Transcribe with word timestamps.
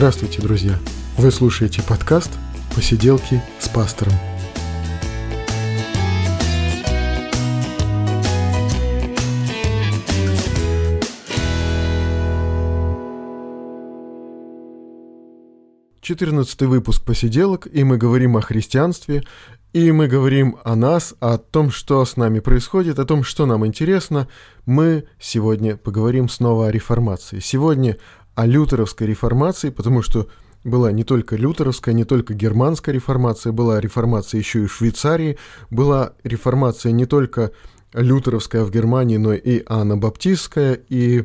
Здравствуйте, 0.00 0.40
друзья! 0.40 0.78
Вы 1.18 1.30
слушаете 1.30 1.82
подкаст 1.82 2.30
«Посиделки 2.74 3.42
с 3.58 3.68
пастором». 3.68 4.14
Четырнадцатый 16.00 16.66
выпуск 16.66 17.04
посиделок, 17.04 17.68
и 17.70 17.84
мы 17.84 17.98
говорим 17.98 18.38
о 18.38 18.40
христианстве, 18.40 19.22
и 19.74 19.92
мы 19.92 20.08
говорим 20.08 20.56
о 20.64 20.74
нас, 20.74 21.14
о 21.20 21.36
том, 21.36 21.70
что 21.70 22.02
с 22.04 22.16
нами 22.16 22.40
происходит, 22.40 22.98
о 22.98 23.04
том, 23.04 23.22
что 23.22 23.44
нам 23.44 23.66
интересно. 23.66 24.28
Мы 24.64 25.04
сегодня 25.20 25.76
поговорим 25.76 26.28
снова 26.28 26.68
о 26.68 26.72
реформации. 26.72 27.38
Сегодня 27.38 27.96
о 28.34 28.46
лютеровской 28.46 29.06
реформации, 29.06 29.70
потому 29.70 30.02
что 30.02 30.28
была 30.64 30.92
не 30.92 31.04
только 31.04 31.36
лютеровская, 31.36 31.94
не 31.94 32.04
только 32.04 32.34
германская 32.34 32.94
реформация, 32.94 33.52
была 33.52 33.80
реформация 33.80 34.38
еще 34.38 34.64
и 34.64 34.66
в 34.66 34.72
Швейцарии, 34.72 35.38
была 35.70 36.12
реформация 36.22 36.92
не 36.92 37.06
только 37.06 37.52
лютеровская 37.92 38.64
в 38.64 38.70
Германии, 38.70 39.16
но 39.16 39.32
и 39.32 39.62
анабаптистская, 39.66 40.74
и, 40.88 41.24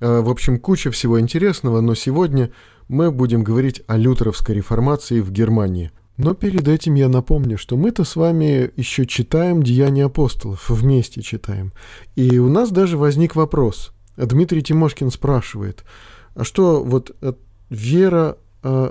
э, 0.00 0.20
в 0.20 0.28
общем, 0.28 0.58
куча 0.58 0.90
всего 0.90 1.18
интересного, 1.18 1.80
но 1.80 1.94
сегодня 1.94 2.50
мы 2.88 3.10
будем 3.10 3.42
говорить 3.42 3.82
о 3.86 3.96
лютеровской 3.96 4.54
реформации 4.54 5.20
в 5.20 5.30
Германии. 5.30 5.90
Но 6.16 6.34
перед 6.34 6.68
этим 6.68 6.94
я 6.94 7.08
напомню, 7.08 7.58
что 7.58 7.76
мы-то 7.76 8.04
с 8.04 8.14
вами 8.14 8.70
еще 8.76 9.04
читаем 9.04 9.62
«Деяния 9.64 10.04
апостолов», 10.04 10.70
вместе 10.70 11.22
читаем. 11.22 11.72
И 12.14 12.38
у 12.38 12.48
нас 12.48 12.70
даже 12.70 12.96
возник 12.96 13.34
вопрос. 13.34 13.92
Дмитрий 14.16 14.62
Тимошкин 14.62 15.10
спрашивает, 15.10 15.84
а 16.34 16.44
что 16.44 16.82
вот 16.82 17.14
э, 17.20 17.32
вера 17.70 18.36
э, 18.62 18.90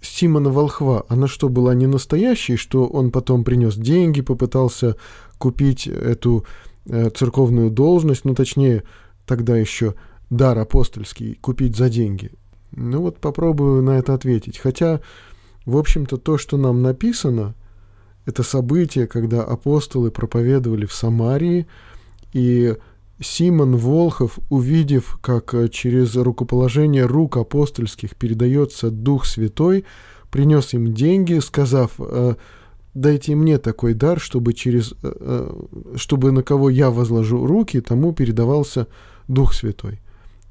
Симона 0.00 0.50
Волхва, 0.50 1.04
она 1.08 1.28
что, 1.28 1.48
была 1.48 1.74
не 1.74 1.86
настоящей, 1.86 2.56
что 2.56 2.86
он 2.86 3.10
потом 3.10 3.44
принес 3.44 3.76
деньги, 3.76 4.22
попытался 4.22 4.96
купить 5.38 5.86
эту 5.86 6.44
э, 6.86 7.10
церковную 7.10 7.70
должность, 7.70 8.24
ну, 8.24 8.34
точнее, 8.34 8.82
тогда 9.26 9.56
еще 9.56 9.94
дар 10.30 10.58
апостольский, 10.58 11.34
купить 11.34 11.76
за 11.76 11.88
деньги? 11.88 12.32
Ну 12.72 13.00
вот 13.02 13.18
попробую 13.18 13.82
на 13.82 13.98
это 13.98 14.14
ответить. 14.14 14.58
Хотя, 14.58 15.00
в 15.66 15.76
общем-то, 15.76 16.16
то, 16.16 16.38
что 16.38 16.56
нам 16.56 16.82
написано, 16.82 17.54
это 18.26 18.42
событие, 18.42 19.06
когда 19.06 19.42
апостолы 19.42 20.10
проповедовали 20.10 20.86
в 20.86 20.92
Самарии, 20.92 21.66
и 22.32 22.76
Симон 23.20 23.76
Волхов, 23.76 24.38
увидев, 24.48 25.18
как 25.20 25.54
э, 25.54 25.68
через 25.68 26.16
рукоположение 26.16 27.04
рук 27.04 27.36
апостольских 27.36 28.16
передается 28.16 28.90
Дух 28.90 29.26
Святой, 29.26 29.84
принес 30.30 30.72
им 30.72 30.94
деньги, 30.94 31.38
сказав, 31.38 31.92
«Э, 31.98 32.34
дайте 32.94 33.34
мне 33.34 33.58
такой 33.58 33.94
дар, 33.94 34.18
чтобы, 34.20 34.54
через, 34.54 34.94
э, 35.02 35.52
чтобы 35.96 36.32
на 36.32 36.42
кого 36.42 36.70
я 36.70 36.90
возложу 36.90 37.46
руки, 37.46 37.80
тому 37.80 38.12
передавался 38.12 38.86
Дух 39.28 39.52
Святой. 39.52 40.00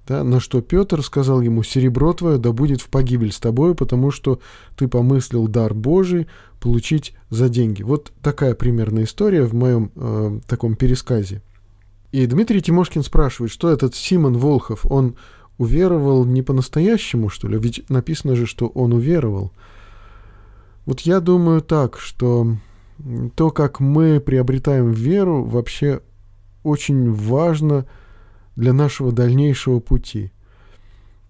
Да, 0.08 0.23
на 0.23 0.39
что 0.39 0.61
Петр 0.61 1.04
сказал 1.04 1.42
ему, 1.42 1.61
серебро 1.61 2.14
твое 2.14 2.39
да 2.39 2.52
будет 2.52 2.81
в 2.81 2.89
погибель 2.89 3.31
с 3.31 3.38
тобою, 3.38 3.76
потому 3.76 4.09
что 4.09 4.39
ты 4.76 4.88
помыслил 4.88 5.48
дар 5.48 5.76
Божий 5.76 6.28
получить 6.59 7.14
за 7.30 7.48
деньги. 7.48 7.83
Вот 7.83 8.11
такая 8.23 8.56
примерная 8.56 9.04
история 9.04 9.44
в 9.44 9.54
моем 9.54 9.92
э, 9.95 10.39
таком 10.48 10.76
пересказе. 10.76 11.44
И 12.11 12.25
Дмитрий 12.25 12.61
Тимошкин 12.61 13.03
спрашивает, 13.03 13.52
что 13.52 13.69
этот 13.69 13.95
Симон 13.95 14.38
Волхов, 14.38 14.85
он 14.85 15.15
уверовал 15.57 16.25
не 16.25 16.41
по-настоящему, 16.41 17.29
что 17.29 17.47
ли? 17.47 17.59
Ведь 17.59 17.88
написано 17.89 18.35
же, 18.35 18.45
что 18.45 18.67
он 18.67 18.93
уверовал. 18.93 19.52
Вот 20.85 21.02
я 21.02 21.19
думаю 21.19 21.61
так, 21.61 21.99
что 21.99 22.55
то, 23.36 23.52
как 23.52 23.80
мы 23.80 24.19
приобретаем 24.19 24.92
веру, 24.92 25.43
вообще 25.43 26.02
очень 26.64 27.14
важно 27.14 27.86
для 28.55 28.73
нашего 28.73 29.11
дальнейшего 29.11 29.80
пути. 29.80 30.31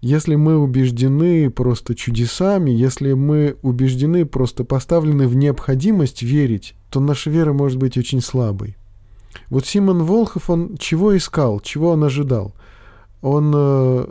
Если 0.00 0.34
мы 0.34 0.56
убеждены 0.56 1.50
просто 1.50 1.94
чудесами, 1.94 2.70
если 2.70 3.12
мы 3.12 3.56
убеждены, 3.60 4.24
просто 4.24 4.64
поставлены 4.64 5.28
в 5.28 5.36
необходимость 5.36 6.22
верить, 6.22 6.74
то 6.88 7.00
наша 7.00 7.28
вера 7.28 7.52
может 7.52 7.78
быть 7.78 7.98
очень 7.98 8.22
слабой. 8.22 8.76
Вот 9.48 9.66
Симон 9.66 10.04
Волхов, 10.04 10.50
он 10.50 10.76
чего 10.76 11.16
искал, 11.16 11.60
чего 11.60 11.90
он 11.90 12.04
ожидал? 12.04 12.54
Он 13.22 13.52
э, 13.54 14.06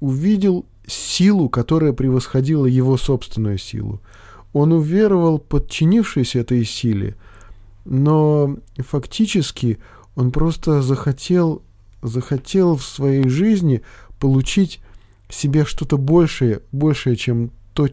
увидел 0.00 0.66
силу, 0.86 1.48
которая 1.48 1.92
превосходила 1.92 2.66
его 2.66 2.96
собственную 2.96 3.58
силу. 3.58 4.00
Он 4.52 4.72
уверовал, 4.72 5.38
подчинившись 5.38 6.34
этой 6.34 6.64
силе, 6.64 7.16
но 7.84 8.56
фактически 8.78 9.78
он 10.16 10.32
просто 10.32 10.82
захотел, 10.82 11.62
захотел 12.02 12.76
в 12.76 12.82
своей 12.82 13.28
жизни 13.28 13.82
получить 14.18 14.80
себе 15.28 15.64
что-то 15.64 15.96
большее, 15.96 16.62
большее, 16.72 17.16
чем 17.16 17.52
то, 17.74 17.88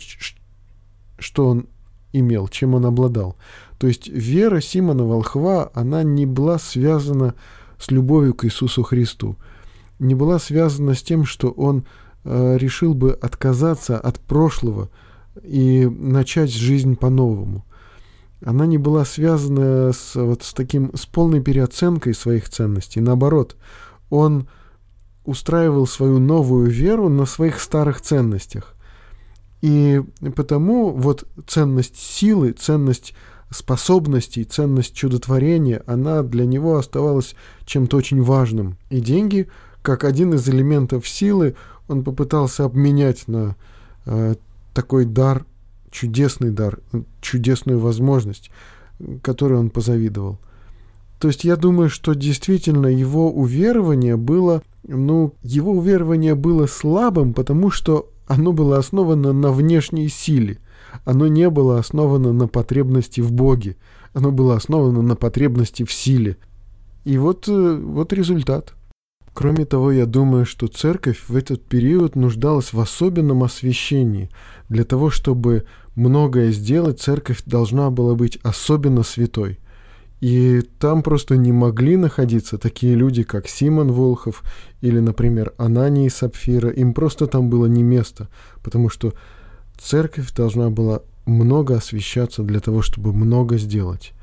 что 1.19 1.47
он 1.47 1.67
имел, 2.13 2.47
чем 2.47 2.73
он 2.73 2.85
обладал. 2.85 3.37
То 3.77 3.87
есть 3.87 4.07
вера 4.07 4.59
Симона 4.59 5.03
Волхва, 5.03 5.71
она 5.73 6.03
не 6.03 6.25
была 6.25 6.57
связана 6.57 7.35
с 7.77 7.91
любовью 7.91 8.33
к 8.33 8.45
Иисусу 8.45 8.83
Христу, 8.83 9.37
не 9.99 10.15
была 10.15 10.39
связана 10.39 10.93
с 10.93 11.03
тем, 11.03 11.25
что 11.25 11.49
он 11.51 11.85
э, 12.23 12.57
решил 12.57 12.93
бы 12.93 13.13
отказаться 13.13 13.97
от 13.97 14.19
прошлого 14.19 14.89
и 15.43 15.85
начать 15.85 16.51
жизнь 16.51 16.95
по-новому. 16.95 17.65
Она 18.43 18.65
не 18.65 18.77
была 18.77 19.05
связана 19.05 19.91
с, 19.93 20.15
вот, 20.15 20.43
с 20.43 20.53
таким, 20.53 20.95
с 20.95 21.05
полной 21.05 21.41
переоценкой 21.41 22.13
своих 22.13 22.49
ценностей. 22.49 22.99
Наоборот, 22.99 23.55
он 24.09 24.47
устраивал 25.25 25.87
свою 25.87 26.19
новую 26.19 26.69
веру 26.69 27.09
на 27.09 27.25
своих 27.25 27.59
старых 27.59 28.01
ценностях. 28.01 28.75
И 29.61 30.03
потому 30.35 30.91
вот 30.91 31.27
ценность 31.47 31.97
силы, 31.97 32.51
ценность 32.51 33.15
способностей, 33.49 34.43
ценность 34.43 34.93
чудотворения, 34.93 35.83
она 35.85 36.23
для 36.23 36.45
него 36.45 36.77
оставалась 36.77 37.35
чем-то 37.65 37.97
очень 37.97 38.21
важным. 38.21 38.77
И 38.89 38.99
деньги, 38.99 39.47
как 39.81 40.03
один 40.03 40.33
из 40.33 40.47
элементов 40.49 41.07
силы, 41.07 41.55
он 41.87 42.03
попытался 42.03 42.65
обменять 42.65 43.27
на 43.27 43.55
э, 44.05 44.35
такой 44.73 45.05
дар, 45.05 45.45
чудесный 45.91 46.51
дар, 46.51 46.79
чудесную 47.21 47.79
возможность, 47.79 48.51
которой 49.21 49.57
он 49.59 49.69
позавидовал. 49.69 50.39
То 51.19 51.29
есть 51.29 51.43
я 51.45 51.55
думаю, 51.55 51.89
что 51.89 52.13
действительно 52.13 52.87
его 52.87 53.31
уверование 53.31 54.17
было, 54.17 54.61
ну, 54.87 55.33
его 55.41 55.71
уверование 55.71 56.35
было 56.35 56.67
слабым, 56.67 57.33
потому 57.33 57.71
что 57.71 58.09
оно 58.27 58.51
было 58.51 58.77
основано 58.77 59.31
на 59.31 59.51
внешней 59.51 60.09
силе– 60.09 60.59
оно 61.05 61.27
не 61.27 61.49
было 61.49 61.79
основано 61.79 62.33
на 62.33 62.47
потребности 62.47 63.21
в 63.21 63.31
Боге. 63.31 63.75
Оно 64.13 64.31
было 64.31 64.55
основано 64.55 65.01
на 65.01 65.15
потребности 65.15 65.83
в 65.83 65.91
силе. 65.91 66.37
И 67.05 67.17
вот, 67.17 67.47
э, 67.47 67.75
вот 67.75 68.13
результат. 68.13 68.73
Кроме 69.33 69.65
того, 69.65 69.91
я 69.91 70.05
думаю, 70.05 70.45
что 70.45 70.67
церковь 70.67 71.25
в 71.27 71.35
этот 71.35 71.63
период 71.63 72.15
нуждалась 72.15 72.73
в 72.73 72.79
особенном 72.79 73.43
освящении. 73.43 74.29
Для 74.67 74.83
того, 74.83 75.11
чтобы 75.11 75.65
многое 75.95 76.51
сделать, 76.51 76.99
церковь 76.99 77.43
должна 77.45 77.91
была 77.91 78.15
быть 78.15 78.39
особенно 78.43 79.03
святой. 79.03 79.59
И 80.21 80.61
там 80.79 81.03
просто 81.03 81.37
не 81.37 81.51
могли 81.51 81.95
находиться 81.95 82.57
такие 82.57 82.95
люди, 82.95 83.21
как 83.21 83.47
Симон 83.47 83.91
Волхов 83.91 84.43
или, 84.81 84.99
например, 84.99 85.53
Анания 85.57 86.07
и 86.07 86.09
Сапфира. 86.09 86.69
Им 86.71 86.93
просто 86.93 87.27
там 87.27 87.49
было 87.49 87.67
не 87.67 87.83
место, 87.83 88.29
потому 88.63 88.89
что 88.89 89.13
Церковь 89.79 90.33
должна 90.33 90.69
была 90.69 91.01
много 91.25 91.75
освещаться 91.77 92.43
для 92.43 92.59
того, 92.59 92.81
чтобы 92.81 93.13
много 93.13 93.57
сделать. 93.57 94.13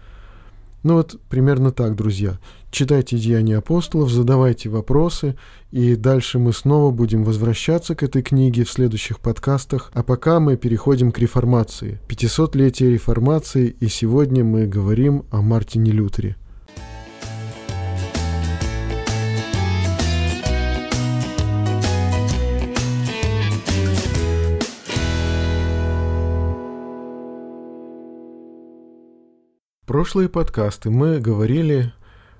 Ну 0.82 0.94
вот 0.94 1.18
примерно 1.30 1.72
так, 1.72 1.96
друзья. 1.96 2.38
Читайте 2.70 3.16
Деяния 3.16 3.58
апостолов, 3.58 4.10
задавайте 4.10 4.68
вопросы, 4.68 5.36
и 5.70 5.96
дальше 5.96 6.38
мы 6.38 6.52
снова 6.52 6.90
будем 6.90 7.24
возвращаться 7.24 7.94
к 7.94 8.02
этой 8.02 8.22
книге 8.22 8.64
в 8.64 8.70
следующих 8.70 9.20
подкастах. 9.20 9.90
А 9.94 10.02
пока 10.02 10.40
мы 10.40 10.56
переходим 10.56 11.10
к 11.10 11.18
реформации. 11.18 12.00
500-летие 12.08 12.90
реформации, 12.90 13.74
и 13.80 13.88
сегодня 13.88 14.44
мы 14.44 14.66
говорим 14.66 15.24
о 15.30 15.40
Мартине 15.40 15.92
Лютере. 15.92 16.36
Прошлые 29.94 30.28
подкасты 30.28 30.90
мы 30.90 31.20
говорили 31.20 31.92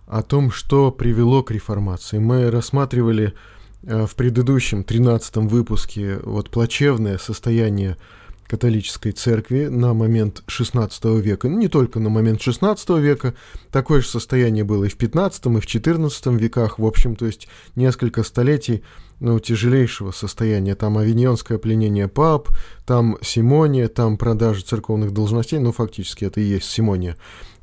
о 0.09 0.25
том, 0.25 0.51
что 0.51 0.91
привело 0.91 1.45
к 1.45 1.53
реформации. 1.53 2.19
Мы 2.19 2.51
рассматривали 2.51 3.35
в 3.81 4.12
предыдущем 4.17 4.83
13 4.83 5.37
выпуске 5.37 6.19
вот 6.25 6.51
плачевное 6.51 7.17
состояние 7.17 7.97
католической 8.46 9.12
церкви 9.12 9.67
на 9.67 9.94
момент 9.94 10.43
XVI 10.46 11.20
века. 11.20 11.49
Не 11.49 11.69
только 11.69 11.99
на 12.00 12.11
момент 12.11 12.41
XVI 12.41 13.00
века, 13.00 13.35
такое 13.70 14.00
же 14.00 14.08
состояние 14.08 14.64
было 14.64 14.85
и 14.85 14.88
в 14.88 14.99
XV, 14.99 15.58
и 15.58 15.61
в 15.61 15.67
XIV 15.67 16.37
веках, 16.37 16.79
в 16.79 16.85
общем, 16.85 17.17
то 17.17 17.26
есть 17.26 17.49
несколько 17.75 18.23
столетий 18.23 18.82
ну, 19.20 19.38
тяжелейшего 19.38 20.11
состояния. 20.11 20.75
Там 20.75 20.99
авиньонское 20.99 21.58
пленение 21.58 22.08
пап, 22.08 22.49
там 22.85 23.17
симония, 23.23 23.88
там 23.88 24.19
продажа 24.19 24.64
церковных 24.64 25.12
должностей, 25.12 25.58
ну, 25.58 25.73
фактически 25.73 26.25
это 26.25 26.41
и 26.41 26.44
есть 26.44 26.70
симония. 26.70 27.17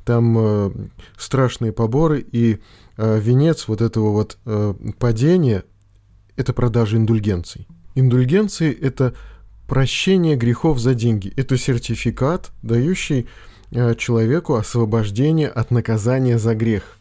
Там 0.04 0.36
э, 0.38 0.70
страшные 1.16 1.72
поборы, 1.72 2.20
и 2.20 2.58
э, 2.96 3.20
венец 3.20 3.68
вот 3.68 3.80
этого 3.80 4.10
вот 4.10 4.38
э, 4.44 4.74
падения– 4.98 5.64
это 6.36 6.52
продажа 6.52 6.96
индульгенций. 6.96 7.68
Индульгенции– 7.94 8.72
это 8.80 9.14
прощение 9.72 10.36
грехов 10.36 10.78
за 10.78 10.92
деньги. 10.94 11.32
Это 11.36 11.56
сертификат, 11.56 12.52
дающий 12.62 13.26
э, 13.70 13.94
человеку 13.94 14.54
освобождение 14.54 15.48
от 15.48 15.70
наказания 15.70 16.38
за 16.38 16.54
грех, 16.54 16.98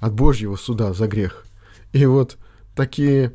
от 0.00 0.14
Божьего 0.14 0.56
суда 0.56 0.94
за 0.94 1.06
грех. 1.06 1.44
И 1.92 2.06
вот 2.06 2.38
такие 2.74 3.32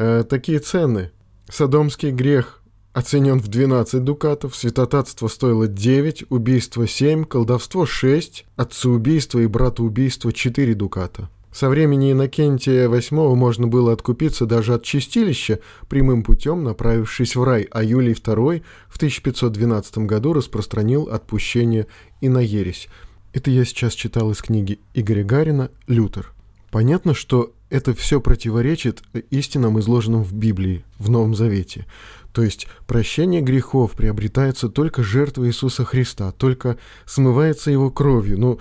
Э, 0.00 0.22
такие 0.22 0.60
цены. 0.60 1.10
Содомский 1.50 2.10
грех 2.10 2.62
оценен 2.92 3.40
в 3.40 3.48
12 3.48 4.04
дукатов, 4.04 4.54
святотатство 4.54 5.26
стоило 5.26 5.66
9, 5.66 6.26
убийство 6.30 6.86
7, 6.86 7.24
колдовство 7.24 7.86
6, 7.86 8.46
отцеубийство 8.56 9.38
и 9.40 9.46
братоубийство 9.46 10.32
4 10.32 10.74
дуката. 10.74 11.28
Со 11.58 11.68
времени 11.68 12.12
Иннокентия 12.12 12.88
VIII 12.88 13.34
можно 13.34 13.66
было 13.66 13.92
откупиться 13.92 14.46
даже 14.46 14.74
от 14.74 14.84
чистилища, 14.84 15.58
прямым 15.88 16.22
путем 16.22 16.62
направившись 16.62 17.34
в 17.34 17.42
рай, 17.42 17.66
а 17.72 17.82
Юлий 17.82 18.12
II 18.12 18.62
в 18.88 18.96
1512 18.96 19.98
году 20.06 20.34
распространил 20.34 21.08
отпущение 21.10 21.88
и 22.20 22.28
на 22.28 22.38
ересь. 22.38 22.86
Это 23.32 23.50
я 23.50 23.64
сейчас 23.64 23.94
читал 23.94 24.30
из 24.30 24.40
книги 24.40 24.78
Игоря 24.94 25.24
Гарина 25.24 25.72
«Лютер». 25.88 26.32
Понятно, 26.70 27.12
что 27.12 27.52
это 27.70 27.92
все 27.92 28.20
противоречит 28.20 29.02
истинам, 29.30 29.80
изложенным 29.80 30.22
в 30.22 30.32
Библии, 30.34 30.84
в 31.00 31.10
Новом 31.10 31.34
Завете. 31.34 31.86
То 32.32 32.44
есть 32.44 32.68
прощение 32.86 33.40
грехов 33.40 33.92
приобретается 33.92 34.68
только 34.68 35.02
жертвой 35.02 35.48
Иисуса 35.48 35.84
Христа, 35.84 36.30
только 36.30 36.78
смывается 37.04 37.72
Его 37.72 37.90
кровью. 37.90 38.38
Ну, 38.38 38.60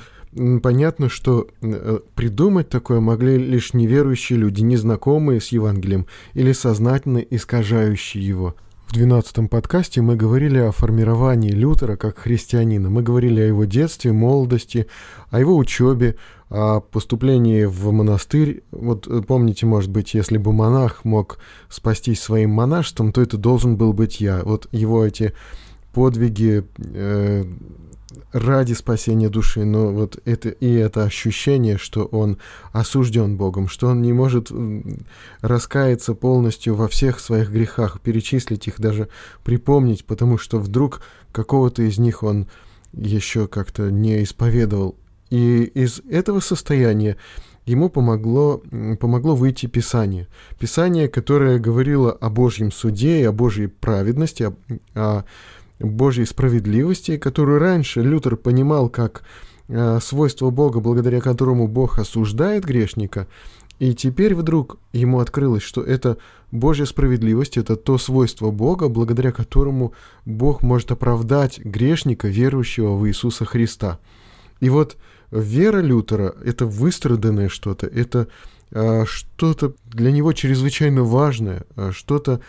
понятно, 0.62 1.10
что 1.10 1.48
э, 1.62 2.00
придумать 2.16 2.70
такое 2.70 3.00
могли 3.00 3.38
лишь 3.38 3.74
неверующие 3.74 4.40
люди, 4.40 4.62
незнакомые 4.62 5.42
с 5.42 5.50
Евангелием 5.50 6.08
или 6.34 6.52
сознательно 6.52 7.20
искажающие 7.20 8.26
его. 8.26 8.56
В 8.88 8.94
12 8.94 9.50
подкасте 9.50 10.02
мы 10.02 10.16
говорили 10.16 10.60
о 10.60 10.72
формировании 10.72 11.52
Лютера 11.52 11.98
как 11.98 12.20
христианина. 12.20 12.90
Мы 12.90 13.04
говорили 13.04 13.42
о 13.42 13.48
его 13.48 13.66
детстве, 13.66 14.14
молодости, 14.14 14.88
о 15.30 15.42
его 15.42 15.58
учебе, 15.58 16.16
о 16.50 16.80
поступлении 16.80 17.66
в 17.66 17.92
монастырь. 17.92 18.64
Вот 18.72 19.06
э, 19.08 19.22
помните, 19.28 19.66
может 19.66 19.92
быть, 19.92 20.14
если 20.14 20.38
бы 20.38 20.54
монах 20.54 21.04
мог 21.04 21.40
спастись 21.68 22.22
своим 22.22 22.52
монашеством, 22.52 23.12
то 23.12 23.22
это 23.22 23.38
должен 23.38 23.76
был 23.76 23.92
быть 23.92 24.22
я. 24.22 24.42
Вот 24.44 24.70
его 24.72 25.06
эти 25.06 25.34
подвиги 25.92 26.64
э, 26.78 27.44
ради 28.32 28.74
спасения 28.74 29.30
души, 29.30 29.66
но 29.66 29.92
вот 29.92 30.20
это 30.26 30.50
и 30.50 30.74
это 30.74 31.04
ощущение, 31.04 31.78
что 31.78 32.06
он 32.06 32.38
осужден 32.72 33.38
Богом, 33.38 33.68
что 33.68 33.88
он 33.88 34.02
не 34.02 34.14
может 34.14 34.52
раскаяться 35.42 36.14
полностью 36.14 36.76
во 36.76 36.88
всех 36.88 37.20
своих 37.20 37.50
грехах, 37.50 38.02
перечислить 38.02 38.68
их, 38.68 38.80
даже 38.80 39.10
припомнить, 39.44 40.06
потому 40.06 40.38
что 40.38 40.60
вдруг 40.60 41.02
какого-то 41.32 41.84
из 41.84 41.98
них 41.98 42.24
он 42.24 42.48
еще 42.94 43.48
как-то 43.48 43.92
не 43.92 44.24
исповедовал. 44.24 44.96
И 45.30 45.64
из 45.64 46.00
этого 46.10 46.40
состояния 46.40 47.18
ему 47.66 47.90
помогло, 47.90 48.64
помогло 49.00 49.36
выйти 49.36 49.66
Писание. 49.66 50.28
Писание, 50.58 51.10
которое 51.10 51.60
говорило 51.60 52.12
о 52.12 52.30
Божьем 52.30 52.72
суде 52.72 53.20
и 53.20 53.24
о 53.24 53.34
Божьей 53.34 53.68
праведности, 53.68 54.44
о, 54.44 54.54
о 54.96 55.26
Божьей 55.80 56.26
справедливости, 56.26 57.18
которую 57.18 57.60
раньше 57.60 58.02
Лютер 58.02 58.36
понимал 58.36 58.90
как 58.90 59.24
э, 59.68 60.00
свойство 60.02 60.50
Бога, 60.50 60.80
благодаря 60.80 61.22
которому 61.22 61.68
Бог 61.68 62.00
осуждает 62.00 62.66
грешника, 62.66 63.28
и 63.80 63.94
теперь 63.94 64.34
вдруг 64.34 64.80
ему 64.92 65.20
открылось, 65.20 65.62
что 65.62 65.84
это 65.84 66.18
Божья 66.52 66.86
справедливость, 66.86 67.58
это 67.58 67.76
то 67.76 67.98
свойство 67.98 68.50
Бога, 68.50 68.90
благодаря 68.90 69.32
которому 69.32 69.94
Бог 70.26 70.64
может 70.64 70.92
оправдать 70.92 71.60
грешника, 71.60 72.28
верующего 72.28 72.96
в 72.96 73.08
Иисуса 73.08 73.46
Христа. 73.46 74.00
И 74.60 74.70
вот 74.70 74.98
вера 75.30 75.80
Лютера— 75.80 76.34
это 76.44 76.66
выстраданное 76.66 77.50
что-то, 77.50 77.86
это 77.86 78.28
э, 78.72 79.06
что-то 79.06 79.74
для 79.86 80.12
него 80.12 80.34
чрезвычайно 80.34 81.04
важное, 81.04 81.66
э, 81.76 81.92
что-то 81.94 82.42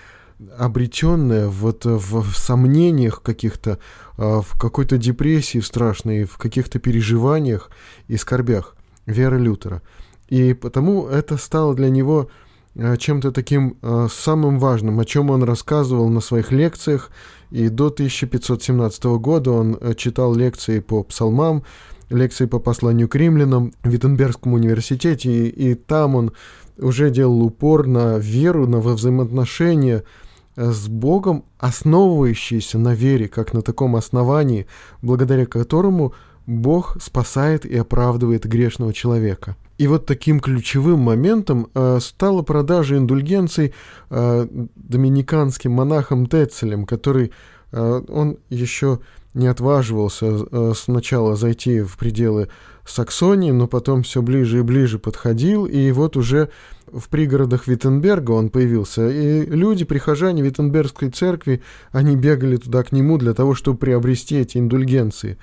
обретенное 0.56 1.48
вот 1.48 1.84
в, 1.84 2.22
в 2.22 2.36
сомнениях 2.36 3.22
каких-то, 3.22 3.78
э, 4.16 4.40
в 4.40 4.58
какой-то 4.58 4.96
депрессии 4.96 5.58
страшной, 5.58 6.24
в 6.24 6.36
каких-то 6.36 6.78
переживаниях 6.78 7.70
и 8.06 8.16
скорбях 8.16 8.76
вера 9.06 9.36
Лютера. 9.36 9.82
И 10.28 10.54
потому 10.54 11.08
это 11.08 11.36
стало 11.38 11.74
для 11.74 11.90
него 11.90 12.28
э, 12.74 12.96
чем-то 12.96 13.32
таким 13.32 13.78
э, 13.82 14.08
самым 14.10 14.58
важным, 14.58 15.00
о 15.00 15.04
чем 15.04 15.30
он 15.30 15.42
рассказывал 15.42 16.08
на 16.08 16.20
своих 16.20 16.52
лекциях. 16.52 17.10
И 17.50 17.68
до 17.68 17.86
1517 17.86 19.04
года 19.04 19.52
он 19.52 19.78
читал 19.96 20.34
лекции 20.34 20.80
по 20.80 21.02
псалмам, 21.02 21.64
лекции 22.10 22.46
по 22.46 22.58
посланию 22.58 23.08
к 23.08 23.16
римлянам 23.16 23.72
в 23.82 23.88
Виттенбергском 23.88 24.52
университете, 24.52 25.30
и, 25.30 25.70
и 25.70 25.74
там 25.74 26.14
он 26.14 26.32
уже 26.76 27.10
делал 27.10 27.42
упор 27.42 27.86
на 27.86 28.18
веру, 28.18 28.66
на 28.68 28.78
взаимоотношения 28.80 29.98
э, 29.98 30.27
с 30.58 30.88
Богом, 30.88 31.44
основывающиеся 31.58 32.78
на 32.78 32.94
вере, 32.94 33.28
как 33.28 33.54
на 33.54 33.62
таком 33.62 33.96
основании, 33.96 34.66
благодаря 35.02 35.46
которому 35.46 36.14
Бог 36.46 36.96
спасает 37.00 37.64
и 37.64 37.76
оправдывает 37.76 38.46
грешного 38.46 38.92
человека. 38.92 39.56
И 39.76 39.86
вот 39.86 40.06
таким 40.06 40.40
ключевым 40.40 40.98
моментом 40.98 41.68
э, 41.74 41.98
стала 42.00 42.42
продажа 42.42 42.96
индульгенций 42.96 43.74
э, 44.10 44.48
доминиканским 44.74 45.70
монахом 45.70 46.26
Тецелем, 46.26 46.84
который 46.84 47.32
э, 47.70 48.02
он 48.08 48.38
еще 48.48 48.98
не 49.34 49.46
отваживался 49.46 50.26
э, 50.26 50.72
сначала 50.74 51.36
зайти 51.36 51.82
в 51.82 51.96
пределы 51.96 52.48
Саксонии, 52.84 53.50
но 53.50 53.68
потом 53.68 54.02
все 54.02 54.22
ближе 54.22 54.60
и 54.60 54.62
ближе 54.62 54.98
подходил, 54.98 55.66
и 55.66 55.92
вот 55.92 56.16
уже 56.16 56.48
в 56.92 57.08
пригородах 57.08 57.66
Виттенберга 57.66 58.32
он 58.32 58.50
появился, 58.50 59.08
и 59.08 59.44
люди, 59.46 59.84
прихожане 59.84 60.42
Виттенбергской 60.42 61.10
церкви, 61.10 61.62
они 61.92 62.16
бегали 62.16 62.56
туда 62.56 62.82
к 62.82 62.92
нему 62.92 63.18
для 63.18 63.34
того, 63.34 63.54
чтобы 63.54 63.78
приобрести 63.78 64.36
эти 64.36 64.58
индульгенции. 64.58 65.38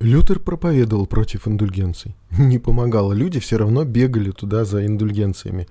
Лютер 0.00 0.38
проповедовал 0.38 1.06
против 1.06 1.48
индульгенций. 1.48 2.14
Не 2.38 2.58
помогало. 2.58 3.12
Люди 3.12 3.40
все 3.40 3.56
равно 3.56 3.84
бегали 3.84 4.30
туда 4.30 4.64
за 4.64 4.86
индульгенциями. 4.86 5.66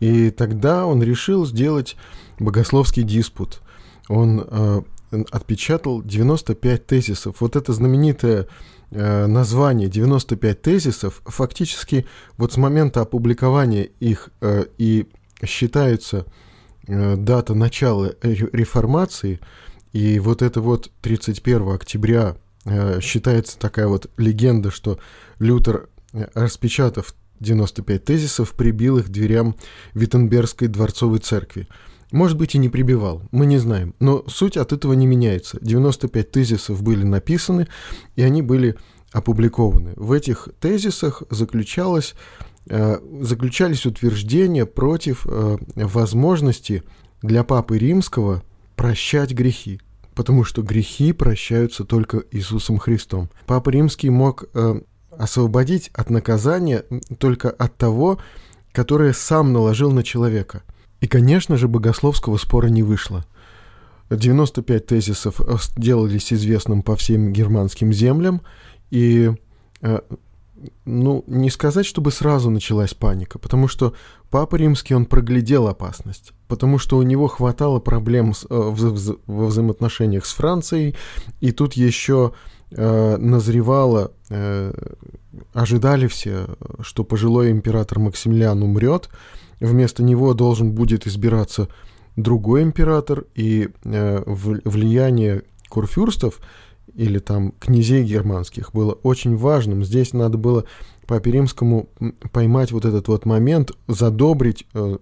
И 0.00 0.30
тогда 0.30 0.84
он 0.86 1.02
решил 1.02 1.46
сделать 1.46 1.96
богословский 2.38 3.04
диспут. 3.04 3.62
Он 4.08 4.44
э, 4.46 4.82
отпечатал 5.30 6.02
95 6.02 6.86
тезисов. 6.86 7.36
Вот 7.40 7.56
это 7.56 7.72
знаменитое 7.72 8.48
э, 8.90 9.26
название 9.26 9.88
95 9.88 10.62
тезисов 10.62 11.22
фактически 11.24 12.06
вот 12.36 12.52
с 12.52 12.56
момента 12.56 13.00
опубликования 13.00 13.88
их 14.00 14.30
э, 14.40 14.64
и 14.78 15.08
считается 15.44 16.26
э, 16.86 17.16
дата 17.16 17.54
начала 17.54 18.14
реформации, 18.22 19.40
и 19.92 20.18
вот 20.18 20.42
это 20.42 20.60
вот 20.60 20.90
31 21.02 21.70
октября 21.70 22.36
э, 22.64 23.00
считается 23.00 23.58
такая 23.58 23.88
вот 23.88 24.10
легенда, 24.16 24.70
что 24.70 24.98
Лютер, 25.38 25.88
э, 26.12 26.26
распечатав 26.34 27.14
95 27.40 28.04
тезисов, 28.04 28.52
прибил 28.52 28.98
их 28.98 29.06
к 29.06 29.10
дверям 29.10 29.56
Виттенбергской 29.94 30.68
дворцовой 30.68 31.18
церкви. 31.18 31.66
Может 32.12 32.36
быть, 32.36 32.54
и 32.54 32.58
не 32.58 32.68
прибивал, 32.68 33.22
мы 33.30 33.46
не 33.46 33.58
знаем. 33.58 33.94
Но 34.00 34.24
суть 34.26 34.56
от 34.56 34.72
этого 34.72 34.94
не 34.94 35.06
меняется. 35.06 35.58
95 35.60 36.30
тезисов 36.30 36.82
были 36.82 37.04
написаны, 37.04 37.68
и 38.16 38.22
они 38.22 38.42
были 38.42 38.76
опубликованы. 39.12 39.92
В 39.96 40.12
этих 40.12 40.48
тезисах 40.60 41.22
заключалось, 41.30 42.14
э, 42.68 42.98
заключались 43.20 43.86
утверждения 43.86 44.66
против 44.66 45.26
э, 45.26 45.58
возможности 45.76 46.82
для 47.22 47.44
Папы 47.44 47.78
Римского 47.78 48.42
прощать 48.74 49.32
грехи, 49.32 49.80
потому 50.14 50.44
что 50.44 50.62
грехи 50.62 51.12
прощаются 51.12 51.84
только 51.84 52.24
Иисусом 52.32 52.78
Христом. 52.78 53.30
Папа 53.46 53.70
Римский 53.70 54.10
мог 54.10 54.44
э, 54.54 54.80
освободить 55.16 55.90
от 55.94 56.10
наказания 56.10 56.84
только 57.18 57.50
от 57.50 57.76
того, 57.76 58.18
которое 58.72 59.12
сам 59.12 59.52
наложил 59.52 59.92
на 59.92 60.02
человека– 60.02 60.64
И, 61.00 61.06
конечно 61.06 61.56
же, 61.56 61.68
богословского 61.68 62.36
спора 62.36 62.68
не 62.68 62.82
вышло. 62.82 63.24
95 64.10 64.86
тезисов 64.86 65.40
сделались 65.62 66.32
известным 66.32 66.82
по 66.82 66.96
всем 66.96 67.32
германским 67.32 67.92
землям, 67.92 68.42
и 68.90 69.30
ну, 70.84 71.24
не 71.26 71.48
сказать, 71.48 71.86
чтобы 71.86 72.10
сразу 72.10 72.50
началась 72.50 72.92
паника, 72.92 73.38
потому 73.38 73.68
что 73.68 73.94
Папа 74.30 74.54
Римский, 74.54 74.94
он 74.94 75.06
проглядел 75.06 75.66
опасность, 75.66 76.32
потому 76.46 76.78
что 76.78 76.96
у 76.96 77.02
него 77.02 77.26
хватало 77.26 77.80
проблем 77.80 78.32
с, 78.32 78.44
э, 78.44 78.46
в, 78.50 79.16
во 79.26 79.46
взаимоотношениях 79.46 80.24
с 80.24 80.32
Францией, 80.32 80.94
и 81.40 81.50
тут 81.50 81.72
еще 81.72 82.32
э, 82.70 83.16
назревало, 83.16 84.12
э, 84.28 84.72
ожидали 85.52 86.06
все, 86.06 86.46
что 86.80 87.02
пожилой 87.02 87.50
император 87.50 87.98
Максимилиан 87.98 88.62
умрет, 88.62 89.10
вместо 89.60 90.02
него 90.02 90.34
должен 90.34 90.72
будет 90.72 91.06
избираться 91.06 91.68
другой 92.16 92.62
император, 92.62 93.24
и 93.34 93.68
э, 93.84 94.22
влияние 94.26 95.42
курфюрстов– 95.68 96.40
или 96.94 97.18
там 97.18 97.52
князей 97.58 98.04
германских 98.04 98.72
было 98.72 98.92
очень 98.92 99.36
важным. 99.36 99.84
Здесь 99.84 100.12
надо 100.12 100.38
было 100.38 100.64
Папе 101.06 101.32
Римскому 101.32 101.88
поймать 102.32 102.72
вот 102.72 102.84
этот 102.84 103.08
вот 103.08 103.26
момент, 103.26 103.72
задобрить, 103.88 104.66
э, 104.74 104.98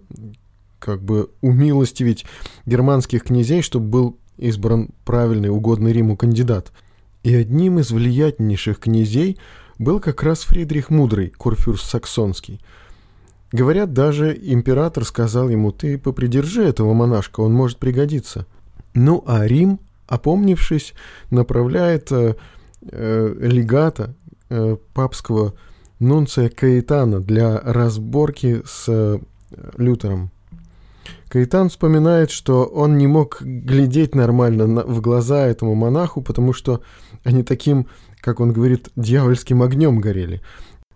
как 0.79 1.03
бы 1.03 1.29
умилостивить 1.41 2.25
германских 2.65 3.23
князей, 3.23 3.61
чтобы 3.61 3.87
был 3.87 4.17
избран 4.37 4.89
правильный, 5.05 5.49
угодный 5.49 5.93
Риму 5.93 6.15
кандидат. 6.15 6.71
И 7.23 7.33
одним 7.35 7.79
из 7.79 7.91
влиятельнейших 7.91 8.79
князей 8.79 9.37
был 9.77 9.99
как 9.99 10.23
раз 10.23 10.43
Фридрих 10.43 10.89
Мудрый, 10.89 11.29
курфюрст 11.29 11.89
Саксонский. 11.89 12.61
Говорят, 13.51 13.93
даже 13.93 14.37
император 14.39 15.05
сказал 15.05 15.49
ему, 15.49 15.71
ты 15.71 15.97
попридержи 15.97 16.63
этого 16.63 16.93
монашка, 16.93 17.41
он 17.41 17.53
может 17.53 17.77
пригодиться. 17.77 18.45
Ну 18.93 19.23
а 19.25 19.45
Рим 19.47 19.79
опомнившись, 20.09 20.93
направляет 21.29 22.11
э, 22.11 22.35
э, 22.91 23.35
легата 23.39 24.15
э, 24.49 24.75
папского 24.93 25.53
нунция 25.99 26.49
Каэтана 26.49 27.19
для 27.19 27.59
разборки 27.59 28.61
с 28.65 28.85
э, 28.87 29.19
Лютером. 29.77 30.31
Каэтан 31.27 31.69
вспоминает, 31.69 32.31
что 32.31 32.65
он 32.65 32.97
не 32.97 33.05
мог 33.05 33.41
глядеть 33.41 34.15
нормально 34.15 34.65
на, 34.65 34.83
в 34.83 34.99
глаза 34.99 35.45
этому 35.45 35.75
монаху, 35.75 36.21
потому 36.21 36.53
что 36.53 36.81
они 37.23 37.43
таким, 37.43 37.87
как 38.19 38.39
он 38.39 38.51
говорит, 38.51 38.89
дьявольским 38.95 39.61
огнем 39.61 39.99
горели. 39.99 40.41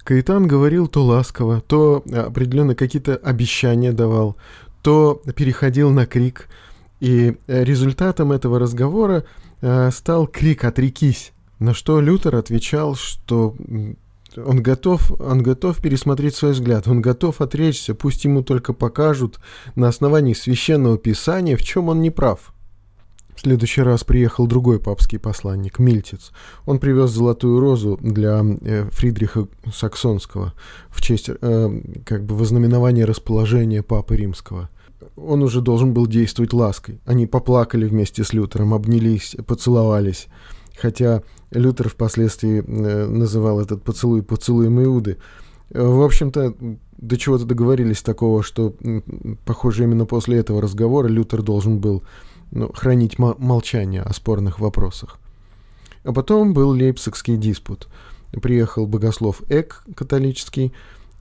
Каэтан 0.04 0.48
говорил 0.48 0.88
то 0.88 1.04
ласково, 1.04 1.62
то 1.62 2.04
определенно 2.14 2.76
какие-то 2.76 3.16
обещания 3.16 3.92
давал, 3.92 4.36
то 4.82 5.22
переходил 5.36 5.92
на 5.92 6.06
крик– 6.06 6.48
и 7.04 7.36
э, 7.48 7.64
результатом 7.66 8.32
этого 8.32 8.60
разговора 8.60 9.26
э, 9.60 9.92
стал 9.92 10.26
крик 10.26 10.64
«Отрекись!», 10.64 11.34
на 11.60 11.74
что 11.74 12.00
Лютер 12.00 12.38
отвечал, 12.38 12.96
что 12.96 13.58
он 14.38 14.64
готов, 14.64 15.12
он 15.20 15.44
готов 15.44 15.82
пересмотреть 15.82 16.36
свой 16.36 16.54
взгляд, 16.54 16.88
он 16.88 17.02
готов 17.02 17.42
отречься, 17.42 17.94
пусть 17.94 18.24
ему 18.24 18.42
только 18.42 18.72
покажут 18.72 19.42
на 19.76 19.90
основании 19.90 20.34
священного 20.34 20.98
писания, 20.98 21.58
в 21.58 21.62
чем 21.62 21.90
он 21.90 22.00
не 22.00 22.10
прав. 22.10 22.54
В 23.36 23.42
следующий 23.42 23.82
раз 23.82 24.04
приехал 24.04 24.48
другой 24.48 24.80
папский 24.80 25.20
посланник, 25.20 25.80
Мильтец. 25.80 26.32
Он 26.66 26.80
привез 26.80 27.12
золотую 27.12 27.60
розу 27.60 27.98
для 28.02 28.42
э, 28.44 28.90
Фридриха 28.92 29.48
Саксонского 29.74 30.54
в 30.90 31.02
честь 31.02 31.30
э, 31.30 31.82
как 32.06 32.24
бы 32.26 32.36
вознаменования 32.36 33.06
расположения 33.06 33.84
Папы 33.84 34.16
Римского 34.16 34.70
он 35.16 35.44
уже 35.44 35.62
должен 35.62 35.94
был 35.94 36.08
действовать 36.08 36.54
лаской. 36.54 37.00
Они 37.06 37.28
поплакали 37.28 37.86
вместе 37.86 38.24
с 38.24 38.34
Лютером, 38.34 38.74
обнялись, 38.74 39.36
поцеловались. 39.46 40.28
Хотя 40.78 41.24
Лютер 41.52 41.90
впоследствии 41.90 42.64
э, 42.66 43.06
называл 43.06 43.62
этот 43.62 43.84
поцелуй 43.84 44.24
поцелуем 44.24 44.82
Иуды. 44.84 45.18
В 45.70 46.04
общем-то, 46.04 46.56
до 46.98 47.18
чего-то 47.18 47.46
договорились 47.46 48.02
такого, 48.02 48.44
что, 48.44 48.76
похоже, 49.46 49.84
именно 49.84 50.06
после 50.06 50.38
этого 50.38 50.62
разговора 50.62 51.08
Лютер 51.08 51.42
должен 51.42 51.80
был 51.80 52.04
ну, 52.54 52.72
хранить 52.74 53.18
молчание 53.18 54.02
о 54.02 54.14
спорных 54.14 54.60
вопросах. 54.60 55.18
А 56.04 56.14
потом 56.14 56.54
был 56.54 56.70
Лейпцигский 56.70 57.38
диспут. 57.38 57.88
Приехал 58.42 58.88
богослов 58.88 59.42
Эк, 59.50 59.84
католический, 59.96 60.74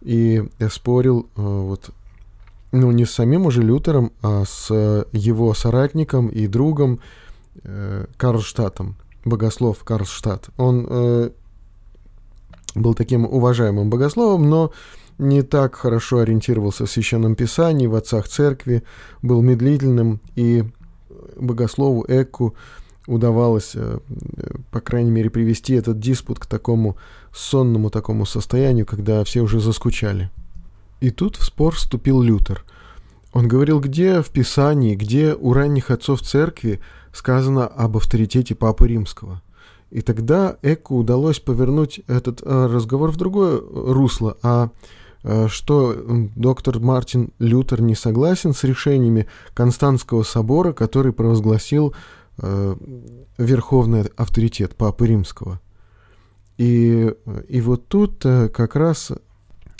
и 0.02 0.44
спорил 0.70 1.28
э, 1.36 1.42
вот 1.42 1.90
ну, 2.72 2.90
не 2.90 3.04
с 3.04 3.12
самим 3.12 3.46
уже 3.46 3.62
Лютером, 3.62 4.12
а 4.22 4.44
с 4.44 4.70
его 5.12 5.54
соратником 5.54 6.28
и 6.28 6.46
другом 6.46 7.00
э, 7.62 8.06
Карлштадтом, 8.16 8.96
богослов 9.24 9.84
Карлштадт. 9.84 10.48
Он 10.56 10.86
э, 10.88 11.30
был 12.74 12.94
таким 12.94 13.24
уважаемым 13.24 13.90
богословом, 13.90 14.48
но 14.48 14.72
не 15.18 15.42
так 15.42 15.76
хорошо 15.76 16.18
ориентировался 16.20 16.86
в 16.86 16.90
Священном 16.90 17.36
Писании, 17.36 17.86
в 17.86 17.94
отцах 17.94 18.26
церкви, 18.26 18.82
был 19.20 19.42
медлительным, 19.42 20.20
и 20.34 20.64
богослову 21.36 22.04
Экку 22.08 22.54
удавалось, 23.06 23.72
э, 23.74 23.98
по 24.70 24.80
крайней 24.80 25.10
мере, 25.10 25.30
привести 25.30 25.74
этот 25.74 25.98
диспут 25.98 26.38
к 26.38 26.46
такому 26.46 26.96
сонному 27.32 27.90
такому 27.90 28.26
состоянию, 28.26 28.86
когда 28.86 29.24
все 29.24 29.40
уже 29.40 29.60
заскучали. 29.60 30.30
И 31.00 31.10
тут 31.10 31.36
в 31.36 31.44
спор 31.44 31.74
вступил 31.74 32.22
Лютер. 32.22 32.64
Он 33.32 33.48
говорил, 33.48 33.80
где 33.80 34.22
в 34.22 34.30
Писании, 34.30 34.94
где 34.94 35.34
у 35.34 35.52
ранних 35.52 35.90
отцов 35.90 36.20
церкви 36.20 36.80
сказано 37.12 37.66
об 37.66 37.96
авторитете 37.96 38.54
Папы 38.54 38.88
Римского. 38.88 39.42
И 39.90 40.00
тогда 40.00 40.56
Эку 40.62 40.96
удалось 40.96 41.38
повернуть 41.38 42.00
этот 42.06 42.40
э, 42.42 42.66
разговор 42.66 43.10
в 43.10 43.16
другое 43.16 43.60
русло, 43.60 44.36
а 44.42 44.70
что 45.48 45.94
доктор 46.34 46.80
Мартин 46.80 47.30
Лютер 47.38 47.80
не 47.80 47.94
согласен 47.94 48.54
с 48.54 48.64
решениями 48.64 49.26
Константского 49.54 50.22
собора, 50.22 50.72
который 50.72 51.12
провозгласил 51.12 51.94
э, 52.38 52.76
верховный 53.38 54.02
авторитет 54.16 54.74
Папы 54.74 55.06
Римского. 55.06 55.60
И, 56.58 57.12
и 57.48 57.60
вот 57.60 57.88
тут 57.88 58.24
э, 58.24 58.48
как 58.48 58.76
раз 58.76 59.12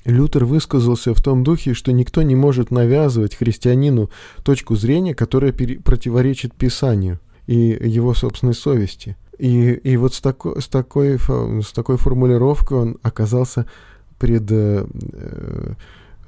Лютер 0.04 0.44
высказался 0.44 1.14
в 1.14 1.20
том 1.20 1.44
духе, 1.44 1.75
что 1.75 1.92
никто 1.92 2.22
не 2.22 2.34
может 2.34 2.70
навязывать 2.70 3.37
христианину 3.37 4.11
точку 4.42 4.75
зрения, 4.75 5.14
которая 5.14 5.52
противоречит 5.52 6.54
Писанию 6.54 7.20
и 7.46 7.56
его 7.56 8.14
собственной 8.14 8.54
совести. 8.54 9.16
И, 9.38 9.72
и 9.72 9.96
вот 9.96 10.14
с 10.14 10.20
такой, 10.20 10.61
с, 10.61 10.68
такой, 10.68 11.18
с 11.18 11.72
такой 11.72 11.96
формулировкой 11.96 12.78
он 12.78 12.99
оказался 13.02 13.66
пред 14.23 14.45
э, 14.50 14.87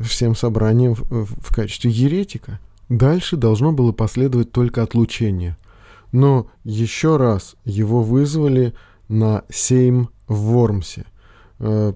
всем 0.01 0.35
собранием 0.35 0.95
в, 0.95 1.25
в 1.27 1.55
качестве 1.55 1.91
еретика. 1.91 2.59
Дальше 2.89 3.37
должно 3.37 3.73
было 3.73 3.93
последовать 3.93 4.53
только 4.53 4.83
отлучение. 4.83 5.57
Но 6.13 6.49
еще 6.65 7.17
раз 7.17 7.57
его 7.65 8.03
вызвали 8.03 8.75
на 9.09 9.45
сейм 9.49 10.11
в 10.27 10.35
Вормсе– 10.35 11.05
Э, 11.61 11.93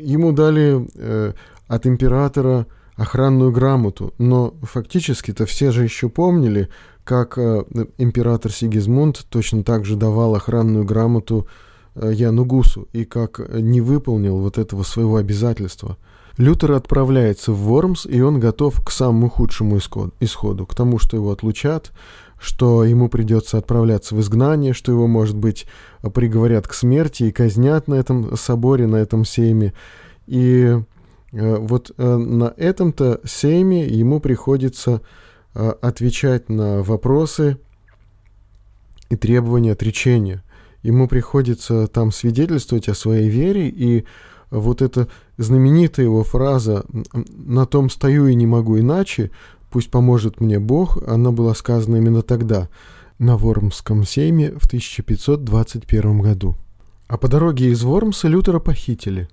ему 0.00 0.32
дали 0.32 0.86
э, 0.94 1.32
от 1.66 1.86
императора 1.86 2.66
охранную 2.96 3.50
грамоту, 3.50 4.12
но 4.18 4.54
фактически-то 4.62 5.46
все 5.46 5.70
же 5.70 5.84
еще 5.84 6.08
помнили, 6.08 6.68
как 7.04 7.38
э, 7.38 7.64
император 7.96 8.52
Сигизмунд 8.52 9.26
точно 9.30 9.64
так 9.64 9.84
же 9.84 9.96
давал 9.96 10.34
охранную 10.34 10.84
грамоту 10.84 11.48
Яну 12.00 12.44
Гусу 12.44 12.88
и 12.92 13.04
как 13.04 13.40
не 13.48 13.80
выполнил 13.80 14.38
вот 14.38 14.58
этого 14.58 14.82
своего 14.82 15.16
обязательства. 15.16 15.96
Лютер 16.38 16.72
отправляется 16.72 17.52
в 17.52 17.56
Вормс, 17.56 18.06
и 18.06 18.20
он 18.20 18.38
готов 18.38 18.80
к 18.84 18.92
самому 18.92 19.28
худшему 19.28 19.78
исходу, 20.20 20.66
к 20.66 20.74
тому, 20.74 21.00
что 21.00 21.16
его 21.16 21.32
отлучат, 21.32 21.90
что 22.38 22.84
ему 22.84 23.08
придется 23.08 23.58
отправляться 23.58 24.14
в 24.14 24.20
изгнание, 24.20 24.72
что 24.72 24.92
его, 24.92 25.08
может 25.08 25.36
быть, 25.36 25.66
приговорят 26.14 26.68
к 26.68 26.74
смерти 26.74 27.24
и 27.24 27.32
казнят 27.32 27.88
на 27.88 27.94
этом 27.94 28.36
соборе, 28.36 28.86
на 28.86 28.96
этом 28.96 29.24
сейме. 29.24 29.74
И 30.28 30.76
э, 31.32 31.56
вот 31.56 31.90
э, 31.96 32.16
на 32.16 32.54
этом-то 32.56 33.20
сейме 33.24 33.86
ему 33.86 34.20
приходится 34.20 35.00
э, 35.54 35.72
отвечать 35.80 36.48
на 36.48 36.84
вопросы 36.84 37.58
и 39.10 39.16
требования 39.16 39.72
отречения. 39.72 40.44
Ему 40.82 41.08
приходится 41.08 41.86
там 41.86 42.12
свидетельствовать 42.12 42.88
о 42.88 42.94
своей 42.94 43.28
вере, 43.28 43.68
и 43.68 44.04
вот 44.50 44.80
эта 44.80 45.08
знаменитая 45.36 46.06
его 46.06 46.24
фраза 46.24 46.84
«на 47.12 47.66
том 47.66 47.90
стою 47.90 48.26
и 48.26 48.34
не 48.34 48.46
могу 48.46 48.78
иначе», 48.78 49.30
«Пусть 49.70 49.90
поможет 49.90 50.40
мне 50.40 50.58
Бог», 50.58 50.96
она 51.06 51.30
была 51.30 51.54
сказана 51.54 51.96
именно 51.96 52.22
тогда, 52.22 52.68
на 53.18 53.36
Вормском 53.36 54.04
сейме 54.04 54.52
в 54.52 54.66
1521 54.66 56.20
году. 56.20 56.56
А 57.06 57.18
по 57.18 57.28
дороге 57.28 57.70
из 57.70 57.82
Вормса 57.82 58.28
Лютера 58.28 58.60
похитили. 58.60 59.28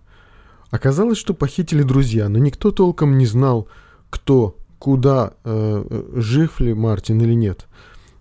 Оказалось, 0.71 1.17
что 1.17 1.33
похитили 1.33 1.83
друзья, 1.83 2.27
но 2.27 2.39
никто 2.39 2.71
толком 2.71 3.17
не 3.17 3.25
знал, 3.25 3.69
кто 4.09 4.57
куда, 4.79 5.33
жив 5.43 6.59
ли 6.59 6.73
Мартин 6.73 7.21
или 7.21 7.33
нет. 7.33 7.67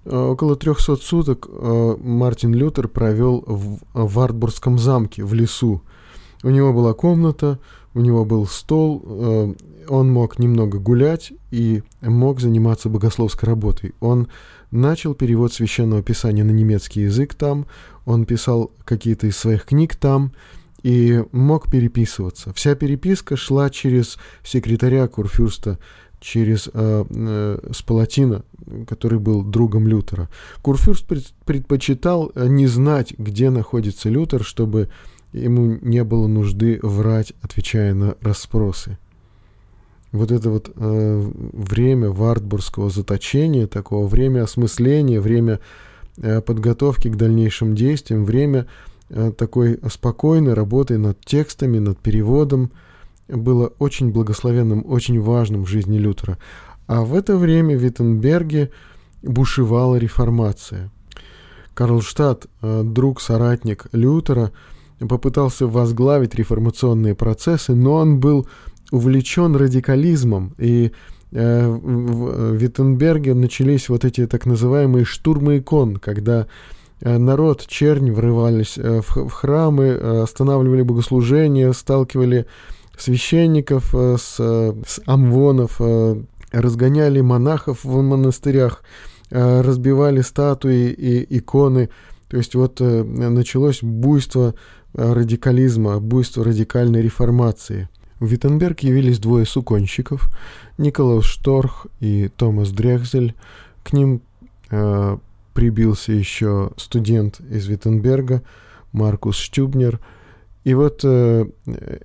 Около 0.04 0.56
300 0.56 0.96
суток 0.96 1.49
Мартин 1.50 2.54
Лютер 2.54 2.88
провел 2.88 3.42
в 3.46 3.78
Вартбургском 3.94 4.78
замке, 4.78 5.25
в 5.25 5.32
лесу. 5.34 5.82
У 6.42 6.50
него 6.50 6.73
была 6.73 6.92
комната, 6.92 7.58
у 7.94 8.00
него 8.00 8.25
был 8.25 8.46
стол, 8.46 9.56
он 9.88 10.12
мог 10.12 10.38
немного 10.38 10.78
гулять 10.78 11.32
и 11.50 11.82
мог 12.02 12.40
заниматься 12.40 12.88
богословской 12.88 13.49
работой. 13.49 13.94
Он 14.00 14.28
начал 14.70 15.14
перевод 15.14 15.52
священного 15.52 16.02
писания 16.02 16.44
на 16.44 16.50
немецкий 16.50 17.02
язык 17.02 17.34
там, 17.34 17.66
он 18.04 18.26
писал 18.26 18.73
какие-то 18.84 19.26
из 19.26 19.37
своих 19.37 19.64
книг 19.64 19.96
там 19.96 20.32
и 20.82 21.25
мог 21.32 21.70
переписываться. 21.70 22.52
Вся 22.52 22.75
переписка 22.75 23.37
шла 23.37 23.70
через 23.70 24.18
секретаря 24.42 25.08
Курфюрста, 25.08 25.78
через 26.24 26.68
э, 26.72 27.04
э, 27.08 27.70
Спалатина, 27.72 28.42
который 28.88 29.18
был 29.18 29.42
другом 29.42 29.86
Лютера. 29.86 30.28
Курфюрст 30.62 31.06
предпочитал 31.44 32.32
не 32.34 32.66
знать, 32.66 33.14
где 33.18 33.50
находится 33.50 34.08
Лютер, 34.08 34.42
чтобы 34.42 34.88
ему 35.32 35.78
не 35.82 36.02
было 36.02 36.26
нужды 36.26 36.78
врать, 36.82 37.32
отвечая 37.42 37.94
на 37.94 38.16
расспросы 38.20 38.98
вот 40.14 40.30
это 40.30 40.48
вот 40.48 40.70
э, 40.74 41.30
время 41.52 42.08
вартбургского 42.10 42.88
заточения, 42.88 43.66
такого 43.66 44.06
время 44.06 44.44
осмысления, 44.44 45.20
время 45.20 45.58
э, 46.18 46.40
подготовки 46.40 47.08
к 47.08 47.16
дальнейшим 47.16 47.74
действиям, 47.74 48.24
время 48.24 48.66
э, 49.10 49.32
такой 49.36 49.80
спокойной 49.90 50.54
работы 50.54 50.98
над 50.98 51.18
текстами, 51.24 51.80
над 51.80 51.98
переводом 51.98 52.70
было 53.28 53.72
очень 53.78 54.10
благословенным, 54.10 54.84
очень 54.86 55.20
важным 55.20 55.64
в 55.64 55.68
жизни 55.68 55.98
Лютера. 55.98 56.38
А 56.86 57.02
в 57.02 57.14
это 57.14 57.36
время 57.36 57.76
в 57.76 57.80
Виттенберге 57.80 58.70
бушевала 59.22 59.96
реформация. 59.96 60.90
Карлштадт, 61.74 62.46
э, 62.62 62.82
друг, 62.84 63.20
соратник 63.20 63.86
Лютера, 63.92 64.52
попытался 65.00 65.66
возглавить 65.66 66.34
реформационные 66.34 67.14
процессы, 67.14 67.74
но 67.74 67.94
он 67.94 68.20
был 68.20 68.46
увлечен 68.92 69.56
радикализмом, 69.56 70.54
и 70.58 70.92
э, 71.32 71.68
в 71.68 72.54
Виттенберге 72.54 73.34
начались 73.34 73.88
вот 73.88 74.04
эти 74.04 74.26
так 74.26 74.46
называемые 74.46 75.04
штурмы 75.04 75.58
икон, 75.58 75.96
когда 75.96 76.46
э, 77.00 77.18
народ, 77.18 77.66
чернь 77.66 78.12
врывались 78.12 78.76
в, 78.76 79.30
храмы, 79.30 79.94
останавливали 80.22 80.82
богослужения, 80.82 81.72
сталкивали 81.72 82.46
священников 82.96 83.94
э, 83.94 84.16
с, 84.18 84.36
с 84.36 85.00
амвонов, 85.06 85.76
э, 85.80 86.16
разгоняли 86.52 87.20
монахов 87.20 87.84
в 87.84 88.02
монастырях, 88.02 88.82
э, 89.30 89.60
разбивали 89.60 90.20
статуи 90.20 90.90
и 90.90 91.38
иконы. 91.38 91.90
То 92.28 92.36
есть 92.36 92.54
вот 92.54 92.80
э, 92.80 93.02
началось 93.02 93.82
буйство 93.82 94.54
э, 94.94 95.12
радикализма, 95.12 96.00
буйство 96.00 96.44
радикальной 96.44 97.02
реформации– 97.02 97.88
в 98.20 98.26
Виттенберг 98.26 98.80
явились 98.80 99.18
двое 99.18 99.44
суконщиков, 99.44 100.30
Николаус 100.78 101.24
Шторх 101.24 101.86
и 102.00 102.30
Томас 102.36 102.70
Дрехзель. 102.70 103.34
К 103.82 103.92
ним 103.92 104.22
э, 104.70 105.18
прибился 105.52 106.12
еще 106.12 106.70
студент 106.76 107.40
из 107.40 107.66
Виттенберга, 107.66 108.42
Маркус 108.92 109.36
Штюбнер. 109.36 110.00
И 110.64 110.73
вот 110.75 111.02
э, 111.04 111.47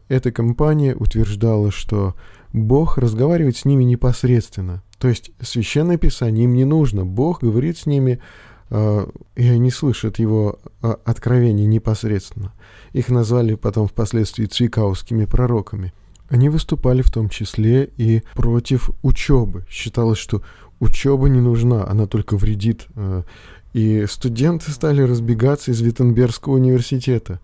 эта 0.10 0.32
компания 0.32 0.94
утверждала, 0.96 1.72
что 1.72 2.16
Бог 2.52 2.98
разговаривает 2.98 3.56
с 3.58 3.66
ними 3.66 3.84
непосредственно. 3.84 4.84
То 4.98 5.08
есть 5.08 5.32
священное 5.40 5.98
писание 5.98 6.44
им 6.44 6.54
не 6.54 6.66
нужно. 6.66 7.06
Бог 7.06 7.42
говорит 7.42 7.78
с 7.78 7.86
ними, 7.86 8.20
э, 8.70 9.08
и 9.36 9.48
они 9.48 9.72
слышат 9.72 10.20
его 10.20 10.60
э, 10.82 10.94
откровение 11.06 11.68
непосредственно. 11.68 12.54
Их 12.92 13.10
назвали 13.10 13.56
потом 13.56 13.88
впоследствии 13.88 14.46
цвикаускими 14.46 15.24
пророками. 15.24 15.94
Они 16.28 16.50
выступали 16.50 17.02
в 17.02 17.12
том 17.12 17.30
числе 17.30 17.90
и 17.98 18.24
против 18.34 18.92
учебы. 19.04 19.66
Считалось, 19.70 20.20
что 20.20 20.42
учеба 20.80 21.30
не 21.30 21.40
нужна, 21.40 21.88
она 21.88 22.08
только 22.08 22.36
вредит. 22.36 22.88
Э, 22.96 23.24
и 23.72 24.06
студенты 24.10 24.72
стали 24.72 25.02
разбегаться 25.02 25.72
из 25.72 25.80
Виттенбергского 25.80 26.56
университета. 26.56 27.40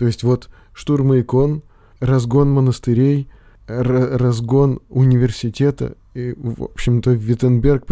То 0.00 0.06
есть 0.06 0.22
вот 0.22 0.48
штурм 0.72 1.20
икон, 1.20 1.60
разгон 2.00 2.50
монастырей, 2.50 3.28
разгон 3.66 4.80
университета. 4.88 5.94
И, 6.14 6.34
в 6.38 6.62
общем-то, 6.62 7.10
Виттенберг 7.10 7.84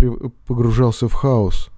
погружался 0.46 1.06
в 1.06 1.12
хаос. 1.12 1.68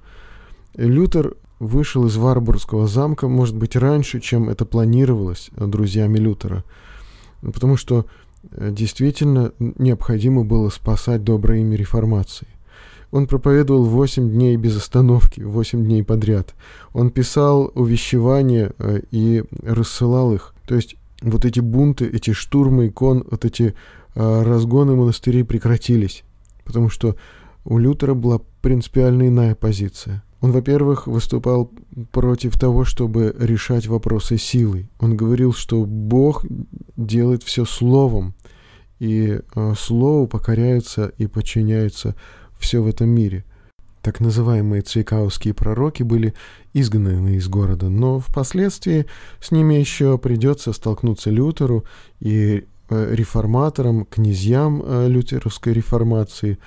Лютер 0.77 1.35
вышел 1.59 2.07
из 2.07 2.17
Варбургского 2.17 2.87
замка, 2.87 3.27
может 3.27 3.57
быть, 3.57 3.75
раньше, 3.75 4.21
чем 4.21 4.49
это 4.49 4.65
планировалось 4.65 5.51
друзьями 5.57 6.19
Лютера. 6.19 6.63
Потому 7.41 7.77
что 7.77 8.07
э, 8.53 8.71
действительно 8.71 9.53
необходимо 9.59 10.45
было 10.45 10.69
спасать 10.69 11.25
доброе 11.25 11.63
имя 11.63 11.77
реформации. 11.77 12.47
Он 13.11 13.27
проповедовал 13.27 13.85
8 13.85 14.31
дней 14.31 14.57
без 14.57 14.77
остановки, 14.77 15.41
8 15.41 15.85
дней 15.85 16.05
подряд. 16.05 16.55
Он 16.93 17.11
писал 17.11 17.73
увещевания 17.75 18.73
э, 18.79 19.01
и 19.11 19.45
рассылал 19.63 20.33
их. 20.33 20.55
То 20.67 20.77
есть 20.77 20.97
вот 21.23 21.45
эти 21.45 21.61
бунты, 21.61 22.07
эти 22.07 22.33
штурмы 22.33 22.89
икон, 22.89 23.25
вот 23.31 23.45
эти 23.45 23.75
э, 24.15 24.43
разгоны 24.43 24.95
монастырей 24.95 25.45
прекратились. 25.45 26.23
Потому 26.65 26.89
что 26.89 27.17
у 27.65 27.79
Лютера 27.79 28.15
была 28.15 28.41
принципиально 28.63 29.29
иная 29.29 29.55
позиция. 29.55 30.23
Он, 30.41 30.53
во-первых, 30.53 31.07
выступал 31.07 31.71
против 32.13 32.59
того, 32.59 32.85
чтобы 32.85 33.35
решать 33.39 33.87
вопросы 33.87 34.39
силой. 34.39 34.89
Он 34.99 35.17
говорил, 35.17 35.53
что 35.53 35.85
Бог 35.85 36.47
делает 36.97 37.43
все 37.43 37.67
словом, 37.67 38.35
и 38.99 39.41
э, 39.55 39.75
слову 39.77 40.27
покоряются 40.27 41.13
и 41.19 41.27
подчиняются 41.27 42.15
все 42.61 42.81
в 42.81 42.87
этом 42.87 43.09
мире. 43.09 43.45
Так 44.03 44.21
называемые 44.21 44.81
цвикауские 44.83 45.53
пророки 45.53 46.03
были 46.03 46.33
изгнаны 46.73 47.37
из 47.37 47.49
города, 47.49 47.89
но 47.91 48.19
впоследствии 48.19 49.07
с 49.41 49.51
ними 49.51 49.75
еще 49.75 50.17
придется 50.17 50.73
столкнуться 50.73 51.31
Лютеру 51.31 51.85
и 52.21 52.65
э, 52.89 53.15
реформаторам, 53.15 54.07
князьям 54.07 54.83
э, 54.83 55.09
лютеровской 55.09 55.75
реформации. 55.75 56.59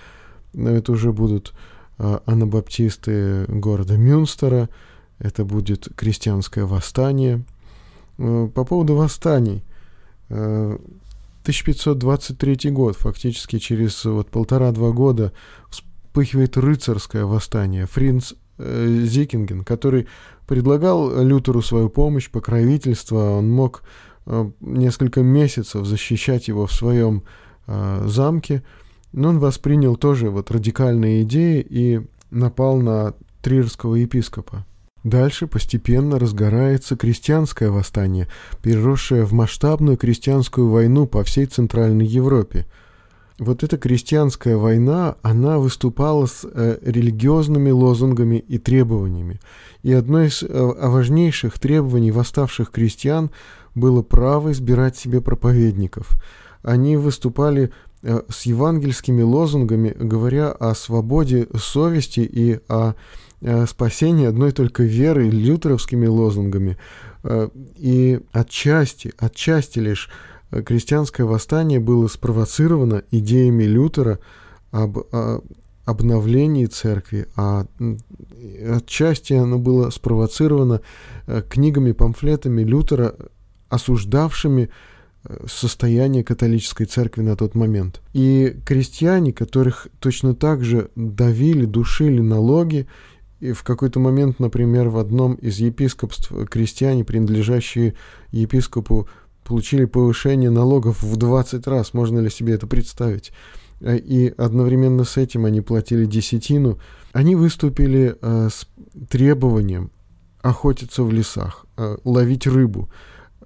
Это 0.53 0.91
уже 0.91 1.11
будут 1.11 1.53
а, 1.97 2.21
анабаптисты 2.27 3.45
города 3.47 3.97
Мюнстера. 3.97 4.69
Это 5.17 5.45
будет 5.45 5.87
крестьянское 5.95 6.65
восстание. 6.65 7.43
По 8.17 8.63
поводу 8.63 8.93
восстаний. 8.95 9.63
1523 11.43 12.57
а, 12.63 12.71
год, 12.71 12.95
фактически 12.95 13.59
через 13.59 14.03
вот 14.05 14.29
полтора-два 14.29 14.91
года, 14.91 15.33
вспыхивает 15.69 16.57
рыцарское 16.57 17.25
восстание. 17.25 17.85
Фринц 17.85 18.33
э, 18.57 19.01
Зикинген, 19.03 19.63
который 19.63 20.07
предлагал 20.47 21.21
Лютеру 21.23 21.61
свою 21.61 21.89
помощь, 21.89 22.29
покровительство. 22.29 23.37
Он 23.37 23.49
мог 23.49 23.83
э, 24.25 24.51
несколько 24.61 25.21
месяцев 25.21 25.85
защищать 25.85 26.47
его 26.47 26.65
в 26.65 26.71
своем 26.71 27.23
э, 27.67 28.03
замке. 28.07 28.63
Но 29.11 29.29
он 29.29 29.39
воспринял 29.39 29.95
тоже 29.95 30.29
вот 30.29 30.49
радикальные 30.49 31.23
идеи 31.23 31.65
и 31.69 32.01
напал 32.31 32.77
на 32.77 33.13
трирского 33.41 33.95
епископа. 33.95 34.65
Дальше 35.03 35.47
постепенно 35.47 36.17
разгорается 36.17 36.95
крестьянское 36.95 37.69
восстание, 37.69 38.29
переросшее 38.61 39.25
в 39.25 39.33
масштабную 39.33 39.97
крестьянскую 39.97 40.69
войну 40.69 41.07
по 41.07 41.23
всей 41.23 41.45
Центральной 41.45 42.05
Европе. 42.05 42.65
Вот 43.37 43.63
эта 43.63 43.77
крестьянская 43.77 44.55
война, 44.55 45.15
она 45.21 45.57
выступала 45.57 46.27
с 46.27 46.45
э, 46.45 46.77
религиозными 46.81 47.71
лозунгами 47.71 48.37
и 48.37 48.57
требованиями. 48.57 49.41
И 49.81 49.91
одно 49.91 50.23
из 50.23 50.43
э, 50.43 50.47
важнейших 50.47 51.59
требований 51.59 52.11
восставших 52.11 52.71
крестьян 52.71 53.31
было 53.75 54.03
право 54.03 54.51
избирать 54.51 54.95
себе 54.95 55.19
проповедников. 55.19 56.11
Они 56.61 56.95
выступали 56.95 57.71
Э, 58.05 58.21
с 58.27 58.43
евангельскими 58.43 59.21
лозунгами, 59.21 59.95
говоря 59.97 60.51
о 60.51 60.75
свободе 60.75 61.47
совести 61.57 62.19
и 62.19 62.59
о 62.67 62.95
спасении 63.67 64.25
одной 64.25 64.51
только 64.51 64.83
верой, 64.83 65.29
лютеровскими 65.29 66.07
лозунгами. 66.07 66.77
Э, 67.23 67.49
и 67.77 68.19
отчасти, 68.31 69.13
отчасти 69.17 69.79
лишь 69.79 70.09
крестьянское 70.65 71.23
восстание 71.23 71.79
было 71.79 72.07
спровоцировано 72.07 73.03
идеями 73.11 73.63
Лютера 73.63 74.19
об 74.71 74.99
обновлении 75.85 76.65
церкви, 76.67 77.27
а 77.35 77.65
отчасти 78.69 79.33
оно 79.33 79.57
было 79.57 79.89
спровоцировано 79.89 80.81
книгами, 81.49 81.91
памфлетами 81.91 82.61
Лютера, 82.61 83.15
осуждавшими 83.69 84.69
состояние 85.47 86.23
католической 86.23 86.85
церкви 86.85 87.21
на 87.21 87.35
тот 87.35 87.55
момент. 87.55 88.01
И 88.13 88.57
крестьяне, 88.65 89.31
которых 89.31 89.87
точно 89.99 90.35
так 90.35 90.63
же 90.63 90.89
давили, 90.95 91.65
душили 91.65 92.19
налоги, 92.19 92.87
и 93.43 93.51
в 93.51 93.63
какой-то 93.63 93.99
момент, 93.99 94.39
например, 94.39 94.87
в 94.87 94.97
одном 94.97 95.33
из 95.33 95.57
епископств 95.57 96.31
крестьяне, 96.49 97.03
принадлежащие 97.03 97.93
епископу, 98.31 99.09
получили 99.43 99.83
повышение 99.83 100.49
налогов 100.49 101.03
в 101.03 101.17
20 101.17 101.67
раз. 101.67 101.93
Можно 101.93 102.19
ли 102.19 102.29
себе 102.29 102.53
это 102.53 102.67
представить? 102.67 103.33
И 103.81 104.33
одновременно 104.37 105.03
с 105.03 105.17
этим 105.17 105.43
они 105.43 105.59
платили 105.59 106.05
десятину. 106.05 106.79
Они 107.11 107.35
выступили 107.35 108.15
э, 108.21 108.47
с 108.49 108.65
требованием 109.09 109.91
охотиться 110.41 111.03
в 111.03 111.11
лесах, 111.11 111.65
э, 111.75 111.97
ловить 112.05 112.47
рыбу. 112.47 112.89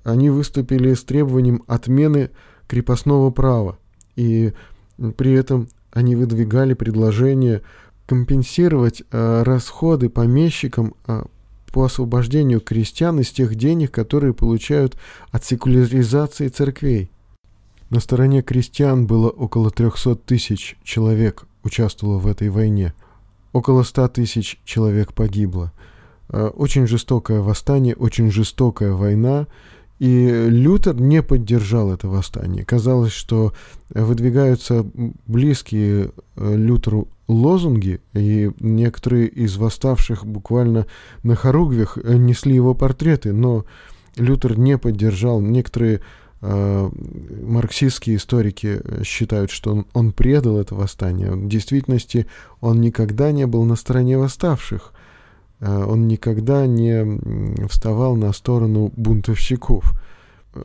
Они 0.03 0.29
выступили 0.29 0.93
с 0.93 1.03
требованием 1.03 1.63
отмены 1.65 2.29
крепостного 2.67 3.31
права. 3.31 3.79
И 4.15 4.53
при 5.15 5.33
этом 5.33 5.69
они 5.91 6.15
выдвигали 6.15 6.75
предложение 6.75 7.63
компенсировать 8.07 9.03
э, 9.11 9.43
расходы 9.43 10.09
помещикам 10.09 10.95
э, 11.05 11.23
по 11.71 11.83
освобождению 11.83 12.61
крестьян 12.61 13.19
из 13.19 13.29
тех 13.29 13.53
денег, 13.55 13.91
которые 13.91 14.33
получают 14.33 14.97
от 15.29 15.45
секуляризации 15.45 16.47
церквей. 16.47 17.11
На 17.89 17.99
стороне 17.99 18.41
крестьян 18.41 19.05
было 19.05 19.29
около 19.29 19.69
300 19.69 20.15
тысяч 20.15 20.77
человек 20.83 21.45
участвовало 21.63 22.17
в 22.17 22.27
этой 22.27 22.49
войне. 22.49 22.93
Около 23.51 23.83
100 23.83 24.07
тысяч 24.07 24.59
человек 24.63 25.13
погибло. 25.13 25.73
Э, 26.29 26.47
очень 26.47 26.87
жестокое 26.87 27.41
восстание, 27.41 27.95
очень 27.95 28.31
жестокая 28.31 28.93
война, 28.93 29.47
и 29.99 30.45
Лютер 30.47 30.95
не 30.95 31.21
поддержал 31.21 31.91
это 31.91 32.07
восстание. 32.07 32.63
Казалось, 32.63 33.11
что 33.11 33.53
выдвигаются 33.89 34.85
близкие 35.25 36.11
э, 36.35 36.55
Лютеру 36.55 37.09
лозунги, 37.27 37.99
и 38.13 38.51
некоторые 38.59 39.27
из 39.27 39.57
восставших 39.57 40.25
буквально 40.25 40.85
на 41.23 41.35
хоругвях 41.35 41.97
э, 41.97 42.15
несли 42.15 42.55
его 42.55 42.73
портреты, 42.73 43.33
но 43.33 43.65
Лютер 44.15 44.57
не 44.57 44.77
поддержал. 44.77 45.41
Некоторые 45.41 46.01
э, 46.41 46.89
марксистские 47.43 48.15
историки 48.15 48.81
считают, 49.03 49.51
что 49.51 49.73
он, 49.73 49.85
он 49.93 50.11
предал 50.13 50.57
это 50.57 50.75
восстание. 50.75 51.31
В 51.31 51.47
действительности 51.47 52.27
он 52.61 52.81
никогда 52.81 53.31
не 53.31 53.45
был 53.45 53.63
на 53.65 53.75
стороне 53.75 54.17
восставших. 54.17 54.93
Э, 55.59 55.85
он 55.85 56.07
никогда 56.07 56.65
не 56.65 57.67
вставал 57.67 58.15
на 58.15 58.31
сторону 58.31 58.91
бунтовщиков. 58.95 59.93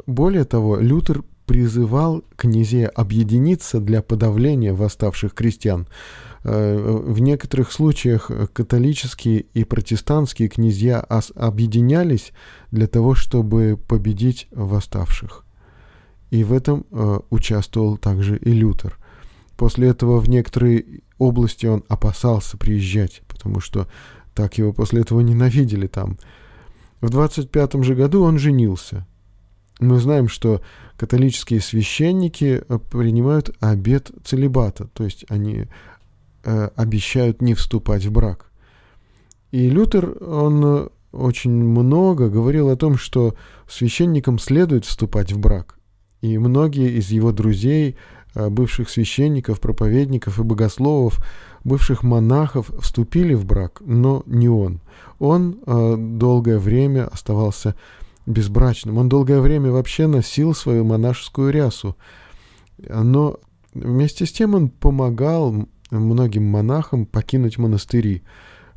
Более 0.07 0.45
того, 0.45 0.77
Лютер 0.77 1.23
призывал 1.47 2.25
князей 2.37 2.87
объединиться 2.87 3.81
для 3.81 4.01
подавления 4.01 4.73
восставших 4.73 5.35
крестьян. 5.35 5.87
В 6.45 7.21
некоторых 7.21 7.71
случаях 7.71 8.31
католические 8.53 9.43
и 9.55 9.63
протестантские 9.63 10.49
князья 10.49 10.99
объединялись 11.01 12.33
для 12.73 12.89
того, 12.89 13.15
чтобы 13.15 13.79
победить 13.89 14.49
восставших. 14.51 15.45
И 16.31 16.45
в 16.45 16.53
этом 16.53 16.87
э, 16.91 17.19
участвовал 17.29 17.99
также 17.99 18.39
и 18.39 18.51
Лютер. 18.53 18.99
После 19.57 19.89
этого 19.89 20.19
в 20.19 20.31
некоторые 20.31 21.03
области 21.19 21.67
он 21.67 21.85
опасался 21.89 22.57
приезжать, 22.57 23.23
потому 23.29 23.61
что 23.61 23.87
так 24.35 24.57
его 24.57 24.73
после 24.73 25.03
этого 25.03 25.21
ненавидели 25.21 25.87
там. 25.87 26.17
В 27.03 27.11
25 27.11 27.85
же 27.85 27.95
году 27.95 28.23
он 28.23 28.39
женился. 28.39 29.07
Мы 29.79 29.99
знаем, 29.99 30.29
что 30.29 30.63
католические 30.97 31.61
священники 31.61 32.63
э, 32.67 32.79
принимают 32.79 33.55
обет 33.61 34.11
целебата, 34.25 34.89
то 34.95 35.05
есть 35.05 35.25
они 35.29 35.67
э, 36.45 36.71
обещают 36.77 37.43
не 37.43 37.55
вступать 37.55 38.05
в 38.05 38.13
брак. 38.13 38.51
И 39.51 39.69
Лютер, 39.69 40.17
он 40.23 40.65
э, 40.65 40.89
очень 41.13 41.53
много 41.53 42.29
говорил 42.29 42.69
о 42.69 42.77
том, 42.77 42.97
что 42.97 43.35
священникам 43.69 44.39
следует 44.39 44.85
вступать 44.85 45.33
в 45.33 45.39
брак. 45.39 45.79
И 46.21 46.39
многие 46.39 46.99
из 46.99 47.11
его 47.11 47.33
друзей, 47.33 47.97
э, 48.35 48.49
бывших 48.49 48.91
священников, 48.91 49.61
проповедников 49.61 50.39
и 50.39 50.43
богословов, 50.43 51.25
бывших 51.65 52.03
монахов 52.03 52.71
вступили 52.81 53.35
в 53.35 53.45
брак, 53.45 53.83
но 53.85 54.23
не 54.27 54.49
он. 54.49 54.81
Он 55.21 55.59
долгое 56.19 56.59
время 56.59 57.07
оставался 57.07 57.77
безбрачным. 58.27 58.99
Он 58.99 59.09
долгое 59.09 59.41
время 59.41 59.71
вообще 59.71 60.09
носил 60.09 60.55
свою 60.55 60.85
монашескую 60.85 61.53
рясу. 61.53 61.97
Но 62.79 63.39
вместе 63.75 64.27
с 64.27 64.33
тем 64.33 64.55
он 64.55 64.69
помогал 64.69 65.69
многим 65.99 66.45
монахам 66.45 67.07
покинуть 67.07 67.59
монастыри. 67.59 68.23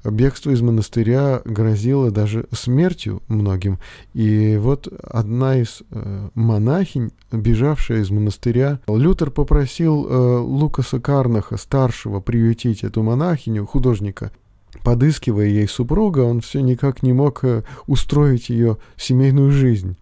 Бегство 0.04 0.52
из 0.52 0.62
монастыря 0.62 1.42
грозило 1.46 2.12
даже 2.12 2.46
смертью 2.52 3.24
многим. 3.28 3.80
И 4.14 4.56
вот 4.62 4.88
одна 5.04 5.58
из 5.60 5.82
э, 5.90 6.30
монахинь, 6.36 7.10
бежавшая 7.32 8.02
из 8.02 8.12
монастыря, 8.12 8.80
Лютер 8.88 9.32
попросил 9.32 10.06
э, 10.08 10.38
Лукаса 10.40 11.00
Карнаха, 11.00 11.58
старшего, 11.58 12.20
приютить 12.20 12.84
эту 12.84 13.02
монахиню, 13.02 13.66
художника. 13.66 14.32
Подыскивая 14.84 15.48
ей 15.48 15.68
супруга, 15.68 16.20
он 16.20 16.42
все 16.42 16.62
никак 16.62 17.02
не 17.02 17.14
мог 17.14 17.44
э, 17.44 17.64
устроить 17.88 18.50
ее 18.50 18.78
семейную 18.98 19.50
жизнь. 19.50 19.98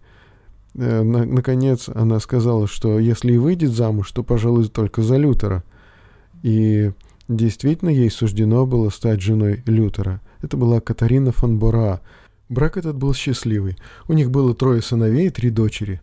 Э, 0.74 1.02
на, 1.02 1.24
наконец 1.24 1.88
она 1.88 2.20
сказала, 2.20 2.66
что 2.66 2.98
если 2.98 3.32
и 3.32 3.38
выйдет 3.38 3.70
замуж, 3.70 4.10
то, 4.12 4.22
пожалуй, 4.22 4.68
только 4.68 5.00
за 5.00 5.16
Лютера. 5.16 5.64
И 6.44 6.92
Действительно, 7.28 7.88
ей 7.88 8.10
суждено 8.10 8.66
было 8.66 8.90
стать 8.90 9.22
женой 9.22 9.62
Лютера. 9.66 10.20
Это 10.42 10.56
была 10.56 10.80
Катарина 10.80 11.32
фон 11.32 11.58
Бора. 11.58 12.00
Брак 12.50 12.76
этот 12.76 12.96
был 12.96 13.14
счастливый. 13.14 13.78
У 14.08 14.12
них 14.12 14.30
было 14.30 14.54
трое 14.54 14.82
сыновей 14.82 15.28
и 15.28 15.30
три 15.30 15.48
дочери. 15.48 16.00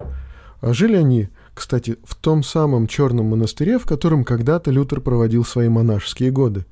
А 0.61 0.73
жили 0.73 0.95
они, 0.95 1.29
кстати, 1.53 1.97
в 2.03 2.15
том 2.15 2.41
самом 2.41 2.87
черном 2.87 3.27
монастыре, 3.27 3.77
в 3.77 3.85
котором 3.85 4.23
когда-то 4.23 4.71
Лютер 4.71 4.99
проводил 5.01 5.45
свои 5.45 5.69
монашеские 5.69 6.31
годы. 6.31 6.65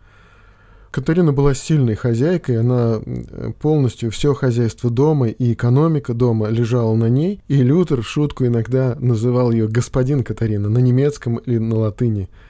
Катарина 0.89 1.31
была 1.31 1.53
сильной 1.53 1.93
хозяйкой, 1.93 2.61
она 2.61 2.99
полностью 3.61 4.09
все 4.09 4.33
хозяйство 4.33 4.89
дома 4.89 5.27
и 5.27 5.53
экономика 5.53 6.15
дома 6.15 6.47
лежала 6.47 6.95
на 6.95 7.09
ней, 7.09 7.41
и 7.47 7.61
Лютер 7.61 8.01
в 8.01 8.07
шутку 8.07 8.47
иногда 8.47 8.97
называл 8.99 9.51
ее 9.51 9.67
«господин 9.67 10.23
Катарина» 10.23 10.67
на 10.69 10.79
немецком 10.79 11.37
или 11.37 11.59
на 11.59 11.75
латыни– 11.75 12.27
Э, 12.39 12.48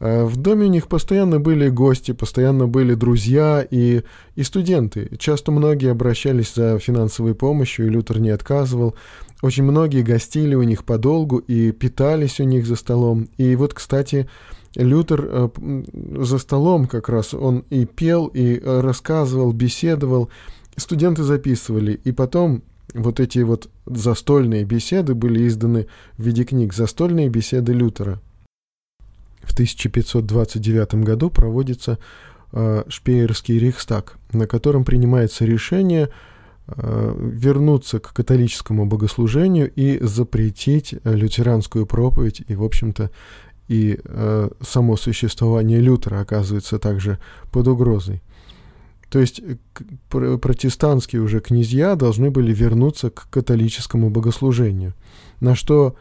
в 0.00 0.36
доме 0.36 0.66
у 0.66 0.70
них 0.70 0.88
постоянно 0.88 1.40
были 1.40 1.68
гости, 1.68 2.12
постоянно 2.12 2.68
были 2.68 2.94
друзья 2.94 3.66
и, 3.68 4.02
и 4.36 4.42
студенты. 4.42 5.10
Часто 5.18 5.50
многие 5.50 5.90
обращались 5.90 6.54
за 6.54 6.78
финансовой 6.78 7.34
помощью, 7.34 7.86
и 7.86 7.90
Лютер 7.90 8.20
не 8.20 8.30
отказывал. 8.30 8.94
Очень 9.42 9.64
многие 9.64 10.02
гостили 10.02 10.54
у 10.54 10.62
них 10.62 10.84
подолгу 10.84 11.38
и 11.38 11.72
питались 11.72 12.40
у 12.40 12.44
них 12.44 12.66
за 12.66 12.76
столом. 12.76 13.28
И 13.38 13.54
вот, 13.56 13.74
кстати, 13.74 14.28
Лютер 14.74 15.28
э, 15.28 15.48
за 16.22 16.38
столом 16.38 16.86
как 16.86 17.08
раз 17.08 17.34
он 17.34 17.64
и 17.70 17.84
пел, 17.84 18.26
и 18.26 18.58
э, 18.58 18.80
рассказывал, 18.80 19.52
беседовал. 19.52 20.28
Студенты 20.76 21.24
записывали, 21.24 22.00
и 22.04 22.12
потом 22.12 22.62
вот 22.94 23.20
эти 23.20 23.40
вот 23.40 23.68
застольные 23.86 24.64
беседы 24.64 25.14
были 25.14 25.46
изданы 25.46 25.86
в 26.16 26.22
виде 26.22 26.44
книг 26.44 26.72
«Застольные 26.72 27.28
беседы 27.28 27.72
Лютера». 27.72 28.20
В 29.48 29.52
1529 29.54 30.94
году 30.96 31.30
проводится 31.30 31.98
э, 32.52 32.84
Шпеерский 32.86 33.58
Рейхстаг, 33.58 34.18
на 34.30 34.46
котором 34.46 34.84
принимается 34.84 35.46
решение 35.46 36.10
э, 36.66 37.14
вернуться 37.18 37.98
к 37.98 38.12
католическому 38.12 38.84
богослужению 38.84 39.72
и 39.74 39.98
запретить 40.04 40.94
лютеранскую 41.02 41.86
проповедь 41.86 42.42
и, 42.46 42.54
в 42.54 42.62
общем-то, 42.62 43.10
и 43.68 43.98
э, 44.04 44.50
само 44.60 44.96
существование 44.98 45.80
Лютера 45.80 46.20
оказывается 46.20 46.78
также 46.78 47.18
под 47.50 47.68
угрозой. 47.68 48.22
То 49.08 49.18
есть 49.18 49.40
протестантские 50.10 51.22
уже 51.22 51.40
князья 51.40 51.96
должны 51.96 52.30
были 52.30 52.52
вернуться 52.52 53.08
к 53.08 53.28
католическому 53.30 54.10
богослужению, 54.10 54.92
на 55.40 55.54
что 55.54 55.96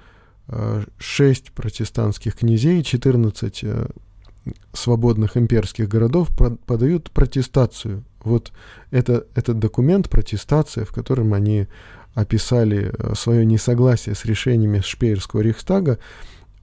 6 0.97 1.51
протестантских 1.51 2.35
князей 2.35 2.79
и 2.79 2.83
14 2.83 3.59
э, 3.63 3.87
свободных 4.73 5.35
имперских 5.35 5.89
городов 5.89 6.29
подают 6.65 7.11
протестацию. 7.11 8.03
Вот 8.23 8.51
это, 8.91 9.25
этот 9.35 9.59
документ, 9.59 10.09
протестация, 10.09 10.85
в 10.85 10.91
котором 10.91 11.33
они 11.33 11.67
описали 12.13 12.91
э, 12.91 13.13
свое 13.15 13.45
несогласие 13.45 14.15
с 14.15 14.25
решениями 14.25 14.79
Шпеерского 14.79 15.41
Рейхстага, 15.41 15.99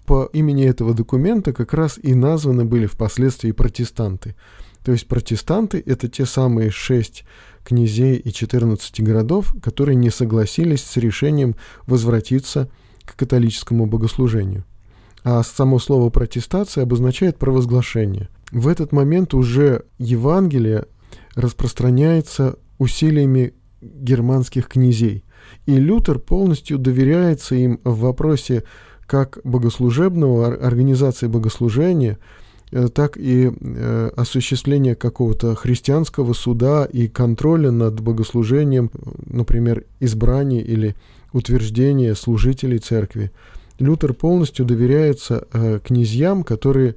по 0.06 0.28
имени 0.32 0.66
этого 0.66 0.92
документа 0.92 1.52
как 1.52 1.72
раз 1.72 1.98
и 2.02 2.14
названы 2.14 2.64
были 2.64 2.86
впоследствии 2.86 3.52
протестанты. 3.52 4.34
То 4.84 4.92
есть 4.92 5.08
протестанты— 5.08 5.82
это 5.86 6.08
те 6.08 6.26
самые 6.26 6.70
шесть 6.70 7.24
князей 7.64 8.16
и 8.16 8.30
14 8.30 9.00
городов, 9.02 9.54
которые 9.62 9.96
не 9.96 10.10
согласились 10.10 10.84
с 10.84 10.96
решением 10.98 11.56
возвратиться 11.86 12.68
католическому 13.12 13.86
богослужению. 13.86 14.64
А 15.22 15.42
само 15.42 15.78
слово 15.78 16.10
протестация 16.10 16.82
обозначает 16.82 17.38
провозглашение. 17.38 18.28
В 18.52 18.68
этот 18.68 18.92
момент 18.92 19.34
уже 19.34 19.84
Евангелие 19.98 20.84
распространяется 21.34 22.56
усилиями 22.78 23.54
германских 23.80 24.68
князей. 24.68 25.24
И 25.66 25.76
Лютер 25.76 26.18
полностью 26.18 26.78
доверяется 26.78 27.54
им 27.54 27.80
в 27.84 28.00
вопросе 28.00 28.64
как 29.06 29.38
богослужебного, 29.44 30.54
организации 30.54 31.26
богослужения, 31.26 32.18
э, 32.70 32.88
так 32.88 33.16
и 33.16 33.50
э, 33.50 34.10
осуществления 34.16 34.94
какого-то 34.94 35.54
христианского 35.54 36.32
суда 36.32 36.84
и 36.84 37.08
контроля 37.08 37.70
над 37.70 38.00
богослужением, 38.00 38.90
например, 39.26 39.84
избрания 40.00 40.60
или 40.60 40.94
утверждения 41.34 42.14
служителей 42.14 42.78
церкви. 42.78 43.30
Лютер 43.78 44.14
полностью 44.14 44.64
доверяется 44.64 45.46
э, 45.52 45.80
князьям, 45.84 46.44
которые 46.44 46.94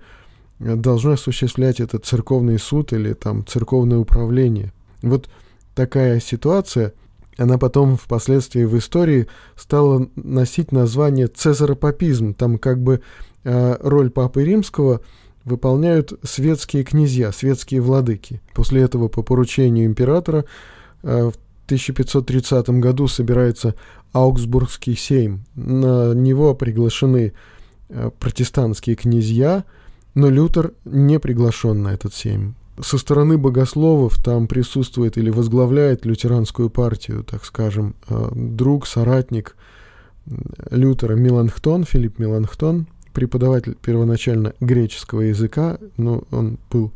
должны 0.60 1.14
осуществлять 1.14 1.80
этот 1.80 2.06
церковный 2.06 2.60
суд 2.60 2.94
или 2.94 3.14
там 3.14 3.46
церковное 3.46 3.98
управление. 3.98 4.72
Вот 5.02 5.28
такая 5.76 6.20
ситуация, 6.20 6.94
она 7.38 7.58
потом 7.58 7.98
впоследствии 7.98 8.64
в 8.64 8.78
истории 8.78 9.28
стала 9.56 10.08
носить 10.16 10.72
название 10.72 11.28
цезаропапизм. 11.28 12.34
Там 12.34 12.58
как 12.60 12.82
бы 12.82 13.02
э, 13.44 13.78
роль 13.82 14.12
папы 14.12 14.44
римского 14.44 15.02
выполняют 15.46 16.14
светские 16.24 16.84
князья, 16.84 17.32
светские 17.32 17.82
владыки. 17.82 18.42
После 18.54 18.82
этого 18.82 19.08
по 19.08 19.24
поручению 19.24 19.86
императора 19.86 20.46
э, 21.02 21.32
в 21.32 21.36
1530 21.68 22.70
году 22.80 23.08
собирается 23.08 23.76
Аугсбургский 24.14 24.96
сейм. 24.96 25.46
На 25.56 26.14
него 26.14 26.56
приглашены 26.56 27.34
э, 27.90 28.12
протестантские 28.20 28.96
князья, 28.96 29.64
но 30.16 30.30
Лютер 30.30 30.74
не 30.86 31.20
приглашен 31.20 31.84
на 31.84 31.90
этот 31.94 32.14
сейм 32.14 32.56
со 32.82 32.98
стороны 32.98 33.38
богословов 33.38 34.18
там 34.18 34.48
присутствует 34.48 35.18
или 35.18 35.30
возглавляет 35.30 36.06
лютеранскую 36.06 36.70
партию, 36.70 37.24
так 37.24 37.44
скажем, 37.44 37.96
э, 38.08 38.30
друг, 38.36 38.86
соратник 38.86 39.56
Лютера 40.70 41.16
Меланхтон, 41.16 41.86
Филипп 41.86 42.20
Меланхтон, 42.20 42.88
преподаватель 43.14 43.76
первоначально 43.82 44.54
греческого 44.60 45.22
языка, 45.22 45.80
но 45.96 46.24
он 46.32 46.60
был 46.70 46.92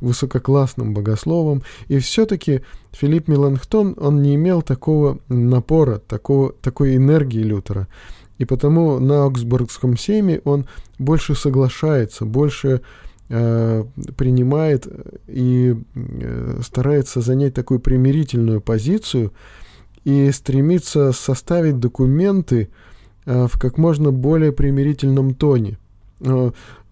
высококлассным 0.00 0.94
богословом, 0.94 1.62
и 1.88 1.98
все-таки 1.98 2.62
Филипп 2.92 3.28
Меланхтон, 3.28 3.96
он 3.98 4.22
не 4.22 4.34
имел 4.34 4.62
такого 4.62 5.18
напора, 5.28 5.98
такого, 5.98 6.52
такой 6.52 6.96
энергии 6.96 7.42
Лютера, 7.42 7.88
и 8.38 8.44
потому 8.44 8.98
на 8.98 9.26
Оксбургском 9.26 9.96
сейме 9.96 10.40
он 10.44 10.66
больше 10.98 11.34
соглашается, 11.34 12.24
больше 12.24 12.82
Э, 13.30 13.84
принимает 14.18 14.86
и 15.28 15.74
э, 15.94 16.60
старается 16.62 17.22
занять 17.22 17.54
такую 17.54 17.80
примирительную 17.80 18.60
позицию 18.60 19.32
и 20.04 20.30
стремится 20.30 21.10
составить 21.12 21.80
документы 21.80 22.68
э, 23.24 23.46
в 23.50 23.58
как 23.58 23.78
можно 23.78 24.12
более 24.12 24.52
примирительном 24.52 25.34
тоне. 25.34 25.78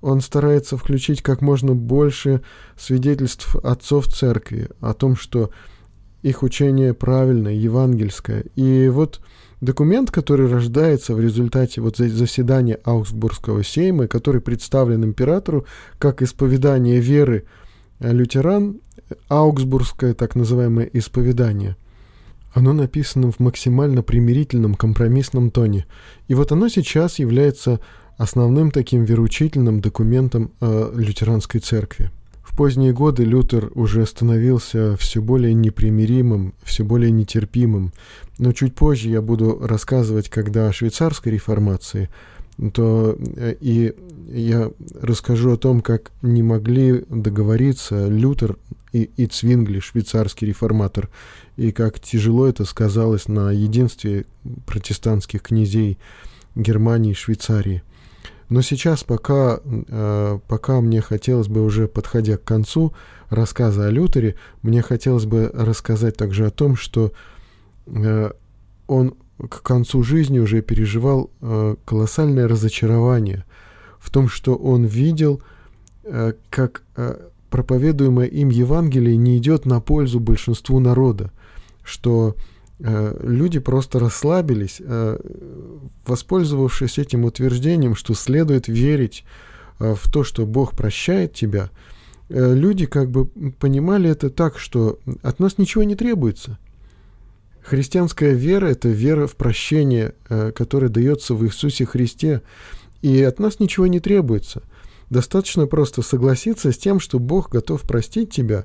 Он 0.02 0.20
старается 0.20 0.76
включить 0.76 1.22
как 1.22 1.40
можно 1.40 1.74
больше 1.74 2.42
свидетельств 2.76 3.56
отцов 3.56 4.08
церкви 4.08 4.68
о 4.80 4.92
том, 4.92 5.16
что 5.16 5.50
их 6.22 6.42
учение 6.42 6.92
правильное, 6.92 7.54
евангельское. 7.54 8.44
И 8.54 8.88
вот 8.88 9.20
Документ, 9.62 10.10
который 10.10 10.48
рождается 10.48 11.14
в 11.14 11.20
результате 11.20 11.80
вот 11.80 11.96
заседания 11.96 12.80
Аугсбургского 12.82 13.62
сейма, 13.62 14.08
который 14.08 14.40
представлен 14.40 15.04
императору 15.04 15.66
как 16.00 16.20
исповедание 16.20 16.98
веры 16.98 17.44
э, 18.00 18.12
лютеран, 18.12 18.80
Аугсбургское 19.28 20.14
так 20.14 20.34
называемое 20.34 20.90
исповедание. 20.92 21.76
Оно 22.52 22.72
написано 22.72 23.30
в 23.30 23.38
максимально 23.38 24.02
примирительном 24.02 24.74
компромиссном 24.74 25.52
тоне. 25.52 25.86
И 26.26 26.34
вот 26.34 26.50
оно 26.50 26.66
сейчас 26.66 27.20
является 27.20 27.78
основным 28.16 28.70
таким 28.70 29.04
вероучительным 29.04 29.80
документом 29.80 30.52
э, 30.60 30.92
лютеранской 30.94 31.60
церкви. 31.60 32.10
В 32.42 32.56
поздние 32.56 32.92
годы 32.92 33.24
Лютер 33.24 33.70
уже 33.74 34.04
становился 34.04 34.96
все 34.98 35.22
более 35.22 35.54
непримиримым, 35.54 36.54
все 36.62 36.84
более 36.84 37.10
нетерпимым. 37.10 37.92
Но 38.38 38.52
чуть 38.52 38.74
позже 38.74 39.08
я 39.08 39.22
буду 39.22 39.58
рассказывать, 39.62 40.28
когда 40.28 40.68
о 40.68 40.72
швейцарской 40.72 41.32
реформации, 41.32 42.10
то 42.74 43.16
э, 43.36 43.56
и 43.60 43.94
я 44.28 44.70
расскажу 45.00 45.52
о 45.52 45.56
том, 45.56 45.80
как 45.80 46.12
не 46.22 46.42
могли 46.42 47.04
договориться 47.08 48.06
Лютер 48.08 48.56
и, 48.92 49.10
и 49.16 49.26
Цвингли, 49.26 49.80
швейцарский 49.80 50.46
реформатор, 50.46 51.08
и 51.56 51.72
как 51.72 52.00
тяжело 52.00 52.46
это 52.46 52.64
сказалось 52.64 53.28
на 53.28 53.50
единстве 53.50 54.26
протестантских 54.66 55.42
князей 55.42 55.98
Германии 56.54 57.12
и 57.12 57.14
Швейцарии. 57.14 57.82
Но 58.52 58.60
сейчас, 58.60 59.02
пока, 59.02 59.60
э, 59.64 60.38
пока 60.46 60.82
мне 60.82 61.00
хотелось 61.00 61.48
бы 61.48 61.64
уже, 61.64 61.88
подходя 61.88 62.36
к 62.36 62.44
концу 62.44 62.92
рассказа 63.30 63.86
о 63.86 63.90
Лютере, 63.90 64.34
мне 64.60 64.82
хотелось 64.82 65.24
бы 65.24 65.50
рассказать 65.54 66.18
также 66.18 66.44
о 66.44 66.50
том, 66.50 66.76
что 66.76 67.12
э, 67.86 68.30
он 68.88 69.14
к 69.38 69.62
концу 69.62 70.02
жизни 70.02 70.38
уже 70.38 70.60
переживал 70.60 71.30
э, 71.40 71.76
колоссальное 71.86 72.46
разочарование 72.46 73.46
в 73.98 74.10
том, 74.10 74.28
что 74.28 74.54
он 74.54 74.84
видел, 74.84 75.42
как 76.50 76.82
проповедуемое 77.48 78.26
им 78.26 78.50
Евангелие 78.50 79.16
не 79.16 79.38
идет 79.38 79.64
на 79.64 79.80
пользу 79.80 80.20
большинству 80.20 80.78
народа, 80.78 81.30
что 81.84 82.34
Э, 82.34 82.51
люди 82.84 83.60
просто 83.60 84.00
расслабились, 84.00 84.80
э, 84.80 85.18
воспользовавшись 86.04 86.98
этим 86.98 87.24
утверждением, 87.24 87.94
что 87.94 88.14
следует 88.14 88.66
верить 88.66 89.24
э, 89.78 89.94
в 89.94 90.10
то, 90.10 90.24
что 90.24 90.46
Бог 90.46 90.76
прощает 90.76 91.32
тебя, 91.32 91.70
люди 92.28 92.86
как 92.86 93.10
бы 93.10 93.26
понимали 93.26 94.08
это 94.08 94.30
так, 94.30 94.58
что 94.58 94.98
от 95.22 95.38
нас 95.38 95.58
ничего 95.58 95.84
не 95.84 95.96
требуется. 95.96 96.58
Христианская 97.62 98.32
вера– 98.32 98.66
это 98.68 98.88
вера 98.88 99.26
в 99.26 99.36
прощение, 99.36 100.14
которое 100.54 100.88
дается 100.88 101.34
в 101.34 101.44
Иисусе 101.44 101.84
Христе, 101.84 102.40
и 103.02 103.22
от 103.22 103.38
нас 103.38 103.60
ничего 103.60 103.86
не 103.86 104.00
требуется. 104.00 104.62
Достаточно 105.10 105.66
просто 105.66 106.00
согласиться 106.00 106.72
с 106.72 106.78
тем, 106.78 107.00
что 107.00 107.18
Бог 107.18 107.50
готов 107.50 107.82
простить 107.82 108.30
тебя, 108.30 108.64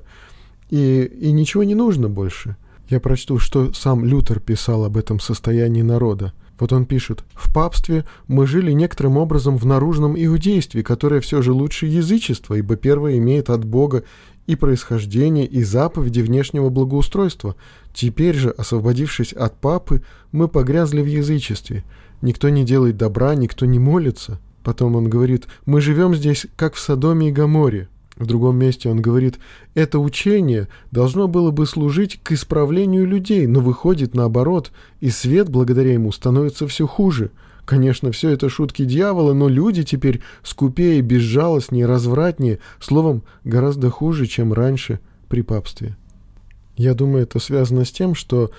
и, 0.70 1.02
и 1.02 1.30
ничего 1.30 1.62
не 1.62 1.74
нужно 1.74 2.08
больше– 2.08 2.56
я 2.88 3.00
прочту, 3.00 3.38
что 3.38 3.72
сам 3.72 4.04
Лютер 4.04 4.40
писал 4.40 4.84
об 4.84 4.96
этом 4.96 5.20
состоянии 5.20 5.82
народа. 5.82 6.32
Вот 6.58 6.72
он 6.72 6.86
пишет, 6.86 7.24
«В 7.34 7.52
папстве 7.52 8.04
мы 8.26 8.46
жили 8.46 8.72
некоторым 8.72 9.16
образом 9.16 9.56
в 9.56 9.64
наружном 9.64 10.14
иудействе, 10.16 10.82
которое 10.82 11.20
все 11.20 11.40
же 11.40 11.52
лучше 11.52 11.86
язычества, 11.86 12.54
ибо 12.54 12.76
первое 12.76 13.18
имеет 13.18 13.48
от 13.50 13.64
Бога 13.64 14.04
и 14.46 14.56
происхождение, 14.56 15.46
и 15.46 15.62
заповеди 15.62 16.20
внешнего 16.20 16.68
благоустройства. 16.70 17.54
Теперь 17.92 18.34
же, 18.34 18.50
освободившись 18.50 19.32
от 19.32 19.60
папы, 19.60 20.02
мы 20.32 20.48
погрязли 20.48 21.00
в 21.00 21.06
язычестве. 21.06 21.84
Никто 22.22 22.48
не 22.48 22.64
делает 22.64 22.96
добра, 22.96 23.34
никто 23.34 23.66
не 23.66 23.78
молится». 23.78 24.40
Потом 24.64 24.96
он 24.96 25.08
говорит, 25.08 25.46
«Мы 25.64 25.80
живем 25.80 26.14
здесь, 26.14 26.46
как 26.56 26.74
в 26.74 26.80
Содоме 26.80 27.28
и 27.28 27.32
Гаморе». 27.32 27.88
В 28.18 28.26
другом 28.26 28.56
месте 28.56 28.88
он 28.88 29.00
говорит, 29.00 29.38
это 29.74 30.00
учение 30.00 30.66
должно 30.90 31.28
было 31.28 31.52
бы 31.52 31.66
служить 31.66 32.20
к 32.22 32.32
исправлению 32.32 33.06
людей, 33.06 33.46
но 33.46 33.60
выходит 33.60 34.14
наоборот, 34.14 34.72
и 35.00 35.08
свет 35.08 35.48
благодаря 35.48 35.92
ему 35.92 36.10
становится 36.10 36.66
все 36.66 36.86
хуже. 36.86 37.30
Конечно, 37.64 38.10
все 38.10 38.30
это 38.30 38.48
шутки 38.48 38.84
дьявола, 38.84 39.34
но 39.34 39.48
люди 39.48 39.84
теперь 39.84 40.20
скупее, 40.42 41.00
безжалостнее, 41.00 41.86
развратнее, 41.86 42.58
словом, 42.80 43.22
гораздо 43.44 43.88
хуже, 43.90 44.26
чем 44.26 44.52
раньше 44.52 44.98
при 45.28 45.42
папстве. 45.42 45.96
Я 46.76 46.94
думаю, 46.94 47.22
это 47.22 47.38
связано 47.38 47.84
с 47.84 47.92
тем, 47.92 48.14
что 48.16 48.50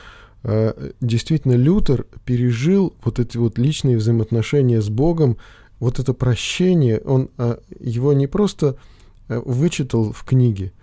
э, 0.43 0.91
действительно 1.01 1.53
Лютер 1.53 2.05
пережил 2.23 2.93
вот 3.03 3.19
эти 3.19 3.35
вот 3.35 3.57
личные 3.57 3.97
взаимоотношения 3.97 4.81
с 4.81 4.89
Богом, 4.89 5.37
вот 5.79 5.99
это 5.99 6.13
прощение, 6.13 7.01
он 7.03 7.29
э, 7.37 7.57
его 7.79 8.13
не 8.13 8.27
просто 8.27 8.77
вычитал 9.29 10.11
в 10.11 10.23
книге. 10.23 10.73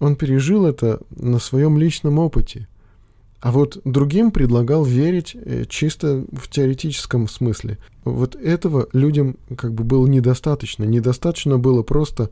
Он 0.00 0.16
пережил 0.16 0.66
это 0.66 1.00
на 1.10 1.38
своем 1.38 1.78
личном 1.78 2.18
опыте. 2.18 2.68
А 3.40 3.52
вот 3.52 3.80
другим 3.84 4.30
предлагал 4.30 4.84
верить 4.84 5.36
э, 5.36 5.64
чисто 5.68 6.24
в 6.32 6.48
теоретическом 6.48 7.28
смысле. 7.28 7.78
Вот 8.04 8.34
этого 8.34 8.88
людям 8.92 9.36
как 9.56 9.72
бы 9.72 9.84
было 9.84 10.06
недостаточно. 10.06 10.84
Недостаточно 10.84 11.58
было 11.58 11.82
просто 11.82 12.30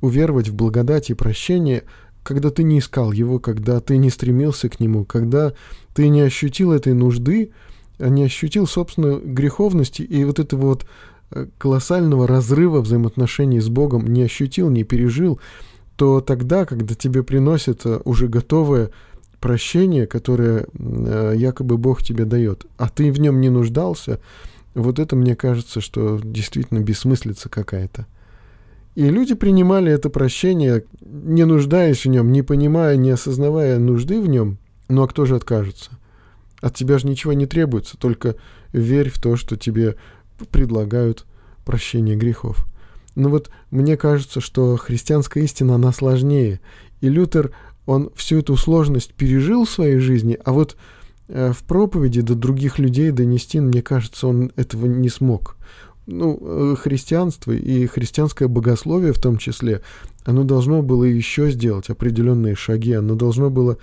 уверовать 0.00 0.48
в 0.48 0.54
благодать 0.54 1.10
и 1.10 1.14
прощение, 1.14 1.84
когда 2.22 2.50
ты 2.50 2.62
не 2.62 2.78
искал 2.78 3.12
его, 3.12 3.38
когда 3.38 3.80
ты 3.80 3.96
не 3.96 4.10
стремился 4.10 4.68
к 4.68 4.80
нему, 4.80 5.04
когда 5.04 5.52
ты 5.94 6.08
не 6.08 6.20
ощутил 6.20 6.72
этой 6.72 6.94
нужды 6.94 7.50
не 7.98 8.24
ощутил 8.24 8.66
собственной 8.66 9.20
греховности 9.20 10.02
и 10.02 10.24
вот 10.24 10.38
этого 10.38 10.66
вот 10.66 10.82
э, 10.82 10.86
колоссального 11.58 12.26
разрыва 12.26 12.80
взаимоотношений 12.80 13.60
с 13.60 13.68
Богом 13.68 14.06
не 14.06 14.22
ощутил, 14.22 14.70
не 14.70 14.84
пережил, 14.84 15.40
то 15.96 16.20
тогда, 16.20 16.64
когда 16.64 16.94
тебе 16.94 17.22
приносят 17.22 17.82
э, 17.84 18.00
уже 18.04 18.28
готовое 18.28 18.90
прощение, 19.40 20.06
которое 20.06 20.66
э, 20.72 21.34
якобы 21.36 21.76
Бог 21.76 22.02
тебе 22.02 22.24
дает, 22.24 22.66
а 22.76 22.88
ты 22.88 23.12
в 23.12 23.20
нем 23.20 23.40
не 23.40 23.50
нуждался, 23.50 24.20
вот 24.74 24.98
это 24.98 25.16
мне 25.16 25.36
кажется, 25.36 25.80
что 25.80 26.20
действительно 26.22 26.80
бессмыслица 26.80 27.48
какая-то. 27.48 28.06
И 28.94 29.08
люди 29.08 29.34
принимали 29.34 29.92
это 29.92 30.08
прощение, 30.08 30.84
не 31.00 31.44
нуждаясь 31.44 32.04
в 32.04 32.08
нем, 32.08 32.30
не 32.32 32.42
понимая, 32.42 32.96
не 32.96 33.10
осознавая 33.10 33.78
нужды 33.78 34.20
в 34.20 34.28
нем. 34.28 34.58
Ну 34.88 35.02
а 35.02 35.08
кто 35.08 35.24
же 35.24 35.36
откажется? 35.36 35.90
От 36.60 36.74
тебя 36.74 36.98
же 36.98 37.06
ничего 37.08 37.32
не 37.32 37.46
требуется, 37.46 37.96
только 37.98 38.36
верь 38.72 39.10
в 39.10 39.20
то, 39.20 39.36
что 39.36 39.56
тебе 39.56 39.96
предлагают 40.50 41.26
прощение 41.64 42.16
грехов. 42.16 42.66
Но 43.14 43.28
вот 43.28 43.50
мне 43.70 43.96
кажется, 43.96 44.40
что 44.40 44.76
христианская 44.76 45.44
истина, 45.44 45.76
она 45.76 45.92
сложнее. 45.92 46.60
И 47.00 47.08
Лютер, 47.08 47.52
он 47.86 48.10
всю 48.14 48.38
эту 48.38 48.56
сложность 48.56 49.14
пережил 49.14 49.64
в 49.64 49.70
своей 49.70 49.98
жизни, 49.98 50.38
а 50.44 50.52
вот 50.52 50.76
э, 51.28 51.52
в 51.52 51.62
проповеди 51.64 52.22
до 52.22 52.34
других 52.34 52.78
людей 52.78 53.10
донести, 53.10 53.60
мне 53.60 53.82
кажется, 53.82 54.26
он 54.26 54.52
этого 54.56 54.86
не 54.86 55.08
смог 55.08 55.56
ну, 56.06 56.38
э, 56.40 56.76
христианство 56.78 57.52
и 57.52 57.86
христианское 57.86 58.48
богословие 58.48 59.12
в 59.12 59.20
том 59.20 59.38
числе, 59.38 59.82
оно 60.24 60.44
должно 60.44 60.82
было 60.82 61.04
еще 61.04 61.50
сделать 61.50 61.90
определенные 61.90 62.54
шаги, 62.54 62.92
оно 62.92 63.14
должно 63.14 63.50
было 63.50 63.78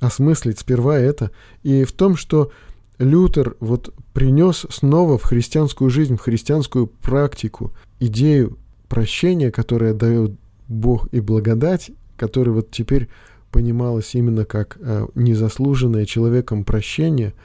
осмыслить 0.00 0.58
сперва 0.58 0.98
это. 0.98 1.30
И 1.62 1.84
в 1.84 1.92
том, 1.92 2.16
что 2.16 2.50
Лютер 2.98 3.56
вот 3.60 3.94
принес 4.12 4.66
снова 4.70 5.18
в 5.18 5.22
христианскую 5.22 5.90
жизнь, 5.90 6.16
в 6.16 6.20
христианскую 6.20 6.86
практику 6.86 7.72
идею 8.00 8.58
прощения, 8.88 9.50
которое 9.50 9.94
дает 9.94 10.32
Бог 10.68 11.08
и 11.12 11.20
благодать, 11.20 11.90
которая 12.16 12.54
вот 12.54 12.70
теперь 12.70 13.08
понималась 13.50 14.14
именно 14.14 14.44
как 14.44 14.78
э, 14.80 15.06
незаслуженное 15.14 16.06
человеком 16.06 16.64
прощение– 16.64 17.34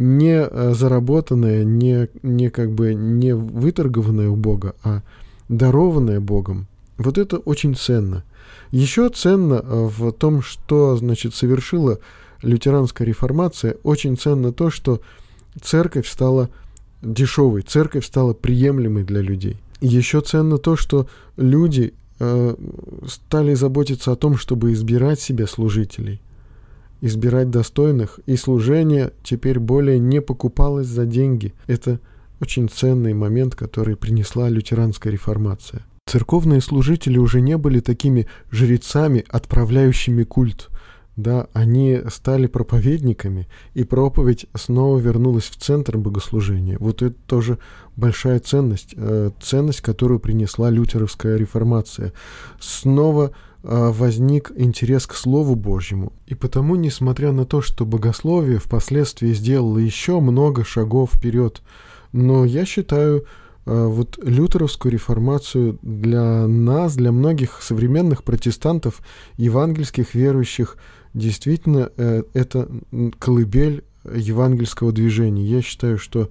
не 0.00 0.46
э, 0.46 0.72
заработанное, 0.74 1.62
не, 1.62 2.08
не 2.22 2.48
как 2.50 2.72
бы 2.72 2.94
не 2.94 3.34
выторгованное 3.34 4.30
у 4.30 4.36
Бога, 4.36 4.74
а 4.82 5.02
дарованное 5.48 6.20
Богом. 6.20 6.68
Вот 6.96 7.18
это 7.18 7.36
очень 7.36 7.74
ценно. 7.74 8.24
Еще 8.70 9.10
ценно 9.10 9.62
э, 9.62 9.88
в 9.94 10.12
том, 10.12 10.42
что, 10.42 10.96
значит, 10.96 11.34
совершила 11.34 11.98
лютеранская 12.42 13.06
реформация, 13.06 13.76
очень 13.82 14.16
ценно 14.16 14.52
то, 14.52 14.70
что 14.70 15.00
церковь 15.60 16.08
стала 16.08 16.50
дешевой, 17.02 17.62
церковь 17.62 18.06
стала 18.06 18.34
приемлемой 18.34 19.04
для 19.04 19.20
людей. 19.20 19.56
Еще 19.80 20.20
ценно 20.20 20.58
то, 20.58 20.76
что 20.76 21.08
люди 21.36 21.94
э, 22.18 22.54
стали 23.06 23.54
заботиться 23.54 24.12
о 24.12 24.16
том, 24.16 24.36
чтобы 24.36 24.72
избирать 24.72 25.20
себе 25.20 25.46
служителей 25.46 26.20
избирать 27.00 27.50
достойных, 27.50 28.20
и 28.26 28.36
служение 28.36 29.12
теперь 29.22 29.58
более 29.58 29.98
не 29.98 30.20
покупалось 30.20 30.86
за 30.86 31.06
деньги. 31.06 31.54
Это 31.66 32.00
очень 32.40 32.68
ценный 32.68 33.14
момент, 33.14 33.54
который 33.54 33.96
принесла 33.96 34.48
лютеранская 34.48 35.12
реформация. 35.12 35.84
Церковные 36.06 36.60
служители 36.60 37.18
уже 37.18 37.40
не 37.40 37.56
были 37.56 37.80
такими 37.80 38.26
жрецами, 38.50 39.24
отправляющими 39.28 40.24
культ. 40.24 40.68
Да, 41.22 41.48
они 41.52 42.00
стали 42.08 42.46
проповедниками, 42.46 43.46
и 43.74 43.84
проповедь 43.84 44.46
снова 44.54 44.98
вернулась 44.98 45.44
в 45.44 45.56
центр 45.56 45.98
богослужения. 45.98 46.78
Вот 46.80 47.02
это 47.02 47.14
тоже 47.26 47.58
большая 47.96 48.40
ценность, 48.40 48.94
э, 48.96 49.30
ценность, 49.40 49.82
которую 49.82 50.18
принесла 50.18 50.70
лютеровская 50.70 51.36
реформация. 51.36 52.12
Снова 52.58 53.32
а, 53.62 53.92
возник 53.92 54.52
интерес 54.56 55.06
к 55.06 55.14
Слову 55.14 55.54
Божьему. 55.54 56.12
И 56.26 56.34
потому, 56.34 56.76
несмотря 56.76 57.32
на 57.32 57.44
то, 57.44 57.60
что 57.60 57.84
богословие 57.84 58.58
впоследствии 58.58 59.32
сделало 59.32 59.78
еще 59.78 60.20
много 60.20 60.64
шагов 60.64 61.10
вперед, 61.14 61.60
но 62.12 62.44
я 62.44 62.64
считаю 62.64 63.26
а, 63.66 63.86
вот 63.86 64.18
лютеровскую 64.22 64.92
реформацию 64.92 65.78
для 65.82 66.46
нас, 66.46 66.96
для 66.96 67.12
многих 67.12 67.60
современных 67.60 68.24
протестантов, 68.24 69.00
евангельских 69.36 70.14
верующих, 70.14 70.78
действительно 71.14 71.90
э, 71.96 72.22
это 72.34 72.68
колыбель 73.18 73.84
евангельского 74.04 74.92
движения. 74.92 75.44
Я 75.44 75.62
считаю, 75.62 75.98
что 75.98 76.30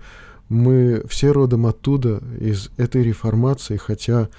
мы 0.49 1.03
все 1.07 1.31
родом 1.31 1.67
оттуда, 1.67 2.21
из 2.39 2.71
этой 2.77 3.03
реформации, 3.03 3.77
хотя 3.77 4.29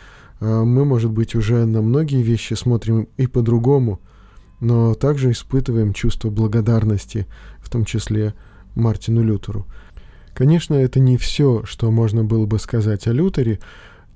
а, 0.41 0.65
мы, 0.65 0.85
может 0.85 1.11
быть, 1.11 1.35
уже 1.35 1.65
на 1.65 1.83
многие 1.83 2.23
вещи 2.23 2.55
смотрим 2.55 3.09
и 3.17 3.27
по-другому, 3.27 4.01
но 4.59 4.95
также 4.95 5.31
испытываем 5.31 5.93
чувство 5.93 6.31
благодарности, 6.31 7.27
в 7.61 7.71
том 7.71 7.85
числе 7.85 8.35
Мартину 8.75 9.23
Лютеру. 9.23 9.67
Конечно, 10.35 10.75
это 10.75 11.01
не 11.01 11.17
все, 11.17 11.63
что 11.65 11.91
можно 11.91 12.25
было 12.25 12.47
бы 12.47 12.59
сказать 12.59 13.07
о 13.07 13.13
Лютере, 13.13 13.61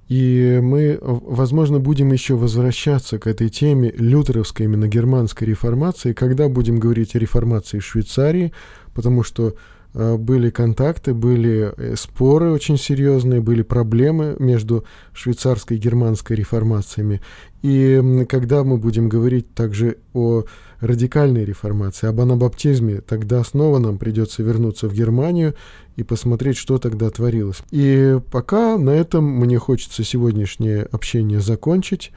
и 0.09 0.61
мы, 0.63 0.99
возможно, 1.01 1.79
будем 1.79 2.13
еще 2.13 2.35
возвращаться 2.35 3.19
к 3.19 3.27
этой 3.27 3.49
теме 3.49 3.91
лютеровской, 3.97 4.67
именно 4.67 4.87
германской 4.87 5.47
реформации, 5.49 6.13
когда 6.13 6.49
будем 6.49 6.79
говорить 6.79 7.17
о 7.17 7.19
реформации 7.19 7.79
Швейцарии, 7.79 8.53
потому 8.93 9.23
что 9.23 9.55
были 9.95 10.51
контакты, 10.51 11.15
были 11.15 11.73
э, 11.77 11.95
споры 11.97 12.51
очень 12.51 12.77
серьезные, 12.77 13.41
были 13.41 13.63
проблемы 13.63 14.35
между 14.41 14.85
швейцарской 15.13 15.77
и 15.77 15.81
германской 15.81 16.37
реформациями. 16.37 17.21
И 17.63 18.27
когда 18.29 18.65
мы 18.65 18.77
будем 18.77 19.09
говорить 19.09 19.55
также 19.55 19.99
о 20.13 20.45
радикальной 20.81 21.45
реформации, 21.45 22.09
об 22.09 22.21
анабаптизме, 22.21 23.01
тогда 23.01 23.45
снова 23.45 23.79
нам 23.79 23.99
придется 23.99 24.43
вернуться 24.43 24.89
в 24.89 24.95
Германию 24.95 25.55
и 25.95 26.03
посмотреть, 26.03 26.57
что 26.57 26.79
тогда 26.79 27.09
творилось. 27.11 27.63
И 27.71 28.19
пока 28.33 28.77
на 28.77 28.91
этом 28.91 29.25
мне 29.25 29.59
хочется 29.59 30.03
сегодняшнее 30.03 30.83
общение 30.83 31.41
закончить. 31.41 32.11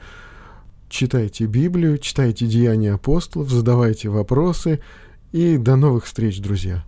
Читайте 0.88 1.44
Библию, 1.46 1.98
читайте 1.98 2.46
Деяния 2.46 2.94
апостолов, 2.94 3.50
задавайте 3.50 4.08
вопросы 4.08 4.80
и 5.32 5.58
до 5.58 5.76
новых 5.76 6.06
встреч, 6.06 6.40
друзья! 6.40 6.84